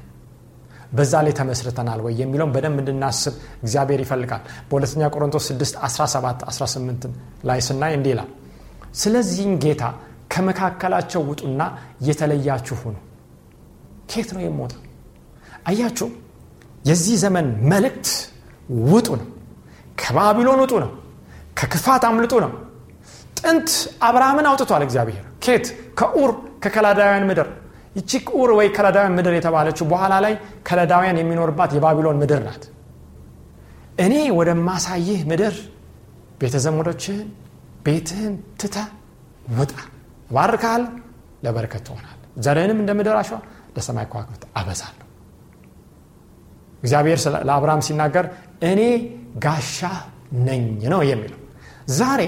በዛ 0.92 1.14
ላይ 1.26 1.34
ተመስርተናል 1.40 2.00
ወይ 2.06 2.14
የሚለውን 2.22 2.52
በደንብ 2.56 2.78
እንድናስብ 2.82 3.34
እግዚአብሔር 3.64 4.00
ይፈልጋል። 4.04 4.42
በሁለተኛ 4.70 5.02
ቆሮንቶስ 5.14 5.46
6 5.52 5.78
17 5.88 6.46
18 6.52 7.06
ላይ 7.50 7.60
ስናይ 7.68 7.94
እንዲህ 7.98 8.12
ይላል 8.14 8.30
ስለዚህም 9.02 9.54
ጌታ 9.64 9.84
ከመካከላቸው 10.34 11.22
ውጡና 11.30 11.62
የተለያችሁ 12.08 12.76
ሁኑ። 12.84 12.96
ኬት 14.12 14.30
ነው 14.36 14.42
የሞተ 14.46 14.74
አያችሁ 15.68 16.08
የዚህ 16.86 17.16
ዘመን 17.24 17.48
መልእክት 17.72 18.08
ውጡ 18.90 19.10
ነው። 19.20 19.28
ከባቢሎን 20.02 20.60
ውጡ 20.64 20.74
ነው። 20.84 20.92
ከክፋት 21.60 22.04
አምልጡ 22.10 22.34
ነው። 22.46 22.52
ጥንት 23.40 23.70
አብርሃምን 24.08 24.46
አውጥቷል 24.50 24.84
እግዚአብሔር። 24.88 25.26
ኬት 25.46 25.66
ከኡር 26.00 26.32
ከከላዳውያን 26.64 27.26
ምድር 27.30 27.48
ይቺ 27.96 28.12
ቁር 28.30 28.50
ወይ 28.58 28.68
ከለዳውያን 28.76 29.16
ምድር 29.18 29.34
የተባለችው 29.38 29.86
በኋላ 29.92 30.14
ላይ 30.26 30.34
ከለዳውያን 30.68 31.18
የሚኖርባት 31.22 31.72
የባቢሎን 31.76 32.20
ምድር 32.22 32.42
ናት። 32.46 32.64
እኔ 34.04 34.14
ወደማሳይህ 34.38 35.22
ምድር 35.32 35.56
ቤተዘመዶችህን 36.42 37.28
ቤትህን 37.86 38.34
ትተ 38.62 38.76
ውጣ። 39.54 39.74
ባርካል 40.30 40.82
ለበረከት 41.46 41.84
ትሆናል 41.88 42.18
ዘርህንም 42.46 42.78
እንደ 42.82 42.92
ምድር 43.00 43.16
አሸዋ 43.22 43.38
ለሰማይ 43.76 44.06
ከዋክብት 44.12 44.44
አበዛለሁ። 44.60 45.08
እግዚአብሔር 46.84 47.20
ለአብርሃም 47.48 47.82
ሲናገር 47.88 48.26
እኔ 48.70 48.82
ጋሻ 49.44 49.80
ነኝ 50.48 50.64
ነው 50.94 51.02
የሚለው። 51.10 51.40
ዛሬ 52.00 52.22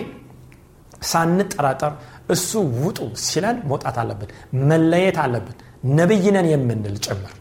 ሳንጠራጠር 1.04 1.94
እሱ 2.30 2.52
ውጡ 2.80 3.00
ሲለን 3.26 3.58
መውጣት 3.70 3.98
አለብን 4.02 4.30
መለየት 4.70 5.18
አለብን 5.24 5.58
ነብይ 5.98 6.26
ነን 6.36 6.48
የምንል 6.52 6.96
ጭምር። 7.06 7.34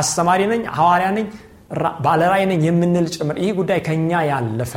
አስተማሪ 0.00 0.40
ነኝ 0.52 0.62
ሐዋርያ 0.76 1.08
ነኝ 1.16 1.26
ባለራይ 2.04 2.42
ነኝ 2.50 2.60
የምንል 2.68 3.06
ጭምር። 3.14 3.36
ይህ 3.42 3.52
ጉዳይ 3.58 3.78
ከኛ 3.86 4.10
ያለፈ 4.30 4.72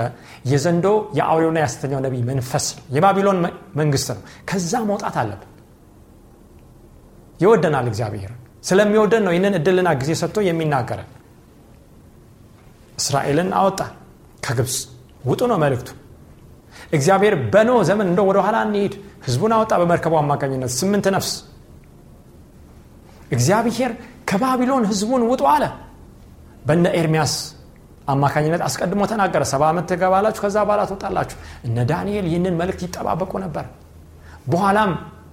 የዘንዶ 0.51 0.85
የአውሬውና 1.17 1.57
የሐሰተኛው 1.61 2.01
ነቢይ 2.05 2.21
መንፈስ 2.29 2.65
ነው። 2.77 2.83
የባቢሎን 2.95 3.39
መንግስት 3.79 4.09
ነው። 4.13 4.21
ከዛ 4.49 4.73
መውጣት 4.89 5.15
አለብን። 5.21 5.51
ይወደናል 7.39 7.87
እግዚአብሔር። 7.91 8.31
ስለሚወደን 8.63 9.23
ነው 9.27 9.33
ይህንን 9.33 9.55
እድልና 9.59 9.89
ጊዜ 10.01 10.11
ሰጥቶ 10.21 10.37
የሚናገረን። 10.47 11.09
እስራኤልን 12.97 13.49
አወጣ 13.59 13.79
ከግብፅ። 14.43 14.77
ውጡ 15.23 15.41
ነው 15.51 15.57
መልእክቱ 15.63 15.89
እግዚአብሔር 16.91 17.35
በኖ 17.53 17.71
ዘመን 17.89 18.07
እንደ 18.11 18.21
ወደ 18.27 18.37
ኋላ 18.45 18.57
እንሄድ 18.67 18.93
ህዝቡን 19.25 19.53
አወጣ 19.55 19.73
በመርከቡ 19.81 20.13
አማካኝነት 20.21 20.71
ስምንት 20.77 21.05
ነፍስ። 21.15 21.31
እግዚአብሔር 23.31 23.91
ከባቢሎን 24.29 24.83
ህዝቡን 24.91 25.23
ውጡ 25.31 25.43
አለ። 25.53 25.63
በነ 26.65 26.85
ኤርሚያስ 26.99 27.33
አማካኝነት 28.07 28.61
አስቀድሞ 28.67 29.01
ተናገረ። 29.11 29.43
ሰባ 29.51 29.63
ዓመት 29.71 29.85
ትገባላችሁ 29.91 30.41
ከዛ 30.45 30.57
በኋላ 30.67 30.81
ትወጣላችሁ። 30.89 31.37
እነ 31.67 31.77
ዳንኤል 31.91 32.25
ይህንን 32.31 32.55
መልእክት 32.61 32.81
ይጠባበቁ 32.87 33.31
ነበር። 33.45 33.65
በኋላም 34.51 34.91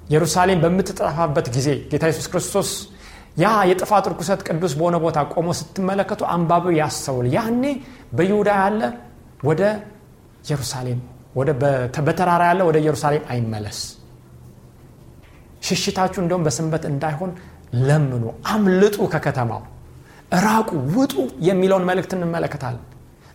ኢየሩሳሌም 0.09 0.59
በምትጠፋበት 0.65 1.47
ጊዜ 1.57 1.69
ጌታ 1.91 2.05
ኢየሱስ 2.09 2.27
ክርስቶስ 2.33 2.71
ያ 3.37 3.47
የጥፋት 3.71 4.05
ርኩሰት 4.13 4.41
ቅዱስ 4.49 4.73
በሆነ 4.79 4.97
ቦታ 5.05 5.19
ቆሞ 5.33 5.49
ስትመለከቱ 5.61 6.23
አንባቢው 6.35 6.75
ያስተውል። 6.81 7.27
ያኔ 7.37 7.63
በይሁዳ 8.13 8.51
ያለ 8.63 8.81
ወደ 9.45 9.63
ኢየሩሳሌም 10.45 11.01
በተራራ 12.07 12.43
ያለ 12.51 12.61
ወደ 12.69 12.77
ኢየሩሳሌም 12.83 13.25
አይመለስ። 13.33 13.79
ሽሽታችሁ 15.63 16.21
እንደውም 16.23 16.45
በሰንበት 16.47 16.85
እንዳይሆን 16.91 17.31
ለምኑ 17.83 18.25
አምልጡ 18.53 18.97
ከከተማው። 19.13 19.63
ራቁ 20.45 20.69
ውጡ 20.97 21.15
የሚለውን 21.49 21.87
መልእክት 21.89 22.13
እንመለከታለን። 22.17 22.85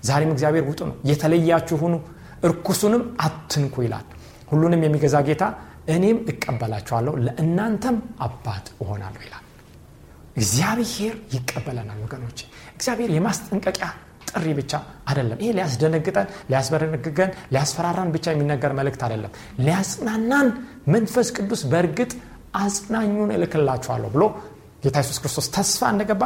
ዛሬም 0.03 0.31
እግዚአብሔር 0.35 0.63
ውጡ 0.69 0.79
ነው። 0.89 0.95
የተለያችሁ 1.09 1.77
ሁኑ 1.83 1.95
እርኩሱንም 2.43 3.03
አትንኩ 3.21 3.75
ይላል። 3.85 4.05
ሁሉንም 4.51 4.81
የሚገዛ 4.85 5.15
ጌታ 5.27 5.43
እኔም 5.89 6.17
እቀበላችኋለሁ 6.31 7.13
ለእናንተም 7.25 7.95
አባት 8.19 8.65
እሆናለሁ 8.83 9.21
ይላል። 9.27 9.45
እግዚአብሔር 10.35 11.15
ይቀበለናል 11.33 11.99
ወገኖች 12.05 12.39
እግዚአብሔር 12.75 13.09
የማስጠንቀቂያ 13.15 13.87
ጥሪ 14.29 14.47
ብቻ 14.59 14.71
አይደለም። 15.09 15.37
ይሄ 15.43 15.49
ሊያስደነግጠን 15.57 16.27
ሊያስበረግገን 16.51 17.31
ሊያስፈራራን 17.53 18.09
ብቻ 18.15 18.25
የሚነገር 18.33 18.73
መልእክት 18.79 19.01
አይደለም። 19.07 19.31
ሊያጽናናን 19.65 20.49
መንፈስ 20.95 21.29
ቅዱስ 21.37 21.63
በእርግጥ 21.71 22.11
አጽናኙን 22.61 23.31
እልክላችኋለሁ 23.35 24.09
ብሎ 24.15 24.23
ጌታ 24.83 24.95
ኢየሱስ 25.01 25.19
ክርስቶስ 25.23 25.47
ተስፋ 25.55 25.81
እንደገባ 25.93 26.23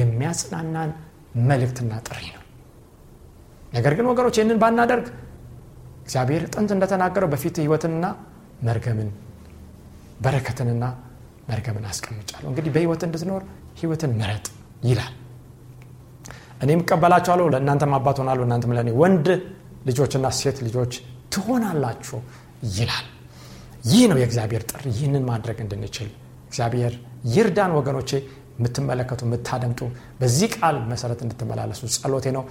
የሚያጽናናን 0.00 0.90
መልእክትና 1.48 1.92
ጥሪ 2.08 2.20
ነው። 2.28 2.42
ነገር 3.72 3.92
ግን 3.98 4.06
ወገኖች 4.10 4.36
ይህንን 4.38 4.58
ባናደርግ 4.62 5.06
እግዚአብሔር 6.04 6.42
ጥንት 6.54 6.70
እንደተናገረው 6.76 7.28
በፊት 7.32 7.56
ህይወትንና 7.62 8.06
መርገምን 8.62 9.10
በረከትንና 10.24 10.84
መርገምን 11.48 11.84
አስቀምጫለሁ። 11.90 12.48
እንግዲህ 12.50 12.70
በህይወት 12.74 13.02
እንድትኖር 13.06 13.42
ህይወትን 13.80 14.12
ምረጥ 14.20 14.46
ይላል 14.84 15.14
እኔም 16.62 16.82
እቀበላችኋለሁ 16.82 17.46
ለእናንተም 17.52 17.94
አባት 17.96 18.18
ሆናለሁ 18.22 18.42
እናንተም 18.46 18.74
ለእኔ 18.76 18.90
ወንድ 19.00 19.26
ልጆችና 19.88 20.26
ሴት 20.38 20.58
ልጆች 20.66 20.92
ትሆናላችሁ 21.34 22.18
ይላል። 22.74 23.06
ይህ 23.90 24.04
ነው 24.10 24.18
የእግዚአብሔር 24.20 24.62
ጥሪ። 24.70 24.84
ይህንን 24.92 25.24
ማድረግ 25.30 25.58
እንድንችል 25.64 26.08
እግዚአብሔር 26.48 26.92
ይርዳን። 27.32 27.72
ወገኖቼ 27.78 28.10
የምትመለከቱ 28.56 29.20
የምታደምጡ 29.26 29.80
በዚህ 30.20 30.48
ቃል 30.56 30.76
መሰረት 30.90 31.20
እንድትመላለሱ 31.24 31.82
ጸሎቴ 31.94 32.26
ነው። 32.36 32.42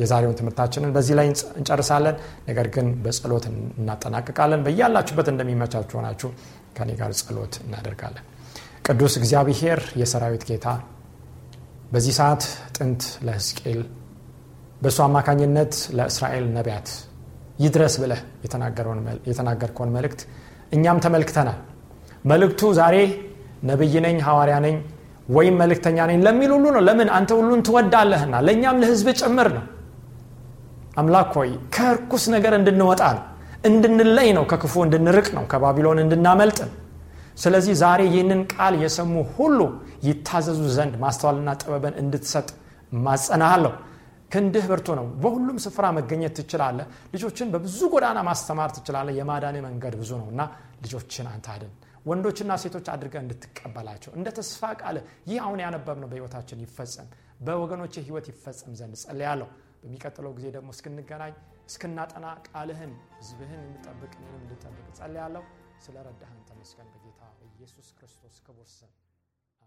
የዛሬውን 0.00 0.36
ትምህርታችንን 0.40 0.90
በዚህ 0.96 1.14
ላይ 1.18 1.26
እንጨርሳለን። 1.60 2.16
ነገር 2.48 2.68
ግን 2.74 2.88
በጸሎት 3.04 3.44
እናጠናቅቃለን። 3.78 4.62
በያላችሁበት 4.66 5.28
እንደሚመቻችሁ 5.32 5.96
ሆናችሁ 6.00 6.30
ከኔ 6.76 6.90
ጋር 7.00 7.12
ጸሎት 7.20 7.54
እናደርጋለን። 7.64 8.24
ቅዱስ 8.86 9.14
እግዚአብሔር 9.20 9.80
የሰራዊት 10.00 10.44
ጌታ 10.50 10.66
በዚህ 11.92 12.14
ሰዓት 12.18 12.42
ጥንት 12.76 13.02
ለህዝቅኤል 13.26 13.80
በእሱ 14.82 14.98
አማካኝነት 15.04 15.74
ለእስራኤል 15.98 16.46
ነቢያት 16.56 16.88
ይድረስ 17.58 17.94
ብለህ 18.02 18.20
የተናገርከውን 19.28 19.92
መልእክት 19.96 20.20
እኛም 20.72 20.98
ተመልክተናል። 21.04 21.58
መልእክቱ 22.24 22.60
ዛሬ 22.78 22.96
ነብይ 23.68 23.94
ነኝ 24.06 24.16
ሐዋርያ 24.26 24.56
ነኝ 24.66 24.76
ወይም 25.28 25.54
መልእክተኛ 25.62 25.98
ነኝ 26.10 26.18
ለሚል 26.26 26.50
ሁሉ 26.56 26.66
ነው። 26.76 26.82
ለምን? 26.88 27.08
አንተ 27.16 27.30
ሁሉን 27.38 27.60
ትወዳለህና 27.66 28.34
ለእኛም 28.46 28.76
ለህዝብ 28.82 29.08
ጭምር 29.20 29.48
ነው። 29.56 29.64
አምላክ 30.96 31.32
ሆይ 31.38 31.50
ከርኩስ 31.74 32.24
ነገር 32.34 32.52
እንድንወጣ 32.58 33.02
ነው። 33.16 33.24
እንድንለይ 33.66 34.28
ነው። 34.38 34.44
ከክፉ 34.50 34.74
እንድንርቅ 34.86 35.26
ነው። 35.36 35.44
ከባቢሎን 35.52 35.98
እንድናመልጥ 36.04 36.58
ስለዚህ 37.36 37.74
ዛሬ 37.80 38.00
ይህንን 38.10 38.40
ቃል 38.52 38.74
የሰሙ 38.82 39.14
ሁሉ 39.34 39.58
ይታዘዙ 40.08 40.60
ዘንድ 40.76 40.94
ማስተዋልና 41.02 41.50
ጥበብን 41.62 41.94
እንድትሰጥ 42.02 42.48
ማጸናሃለሁ 43.02 43.72
ክንድህ 44.30 44.64
ብርቱ 44.70 44.88
ነው። 44.98 45.06
በሁሉም 45.22 45.58
ስፍራ 45.64 45.86
መገኘት 45.98 46.34
ትችላለ 46.38 46.78
ልጆችን 47.12 47.50
በብዙ 47.52 47.80
ጎዳና 47.92 48.18
ማስተማር 48.28 48.70
ትችላለ 48.76 49.08
የማዳን 49.18 49.58
መንገድ 49.66 49.94
ብዙ 50.00 50.10
ነው 50.22 50.28
እና 50.32 50.42
ልጆችን 50.84 51.28
አንተ 51.32 51.46
ወንዶችና 52.06 52.52
ሴቶች 52.62 52.86
አድርገህ 52.92 53.20
እንድትቀበላቸው 53.24 54.10
እንደ 54.18 54.28
ተስፋ 54.36 54.68
ቃል 54.80 54.96
ይህ 55.30 55.38
አሁን 55.44 55.60
ያነበብነው 55.64 56.08
በህይወታችን 56.12 56.60
ይፈጸም 56.64 57.08
በወገኖች 57.46 57.94
ህይወት 58.06 58.26
ይፈጸም 58.32 58.74
ዘንድ 58.80 58.94
ጸልያለሁ 59.02 59.48
በሚቀጥለው 59.82 60.32
ጊዜ 60.38 60.46
ደግሞ 60.56 60.68
እስክንገናኝ 60.76 61.34
እስክናጠና 61.70 62.26
ቃልህን 62.48 62.92
ህዝብህን 63.18 63.60
እንጠብቅ 63.66 64.12
እኔንም 64.18 64.40
እንድጠብቅ 64.42 64.86
ጸልያለሁ 64.98 65.44
ስለ 65.86 65.96
ተመስገን 66.50 66.88
በጌታ 67.66 67.76
በኢየሱስ 67.76 67.92
ክርስቶስ 67.92 68.36
ክቡር 68.46 68.68
ስም 68.68 68.92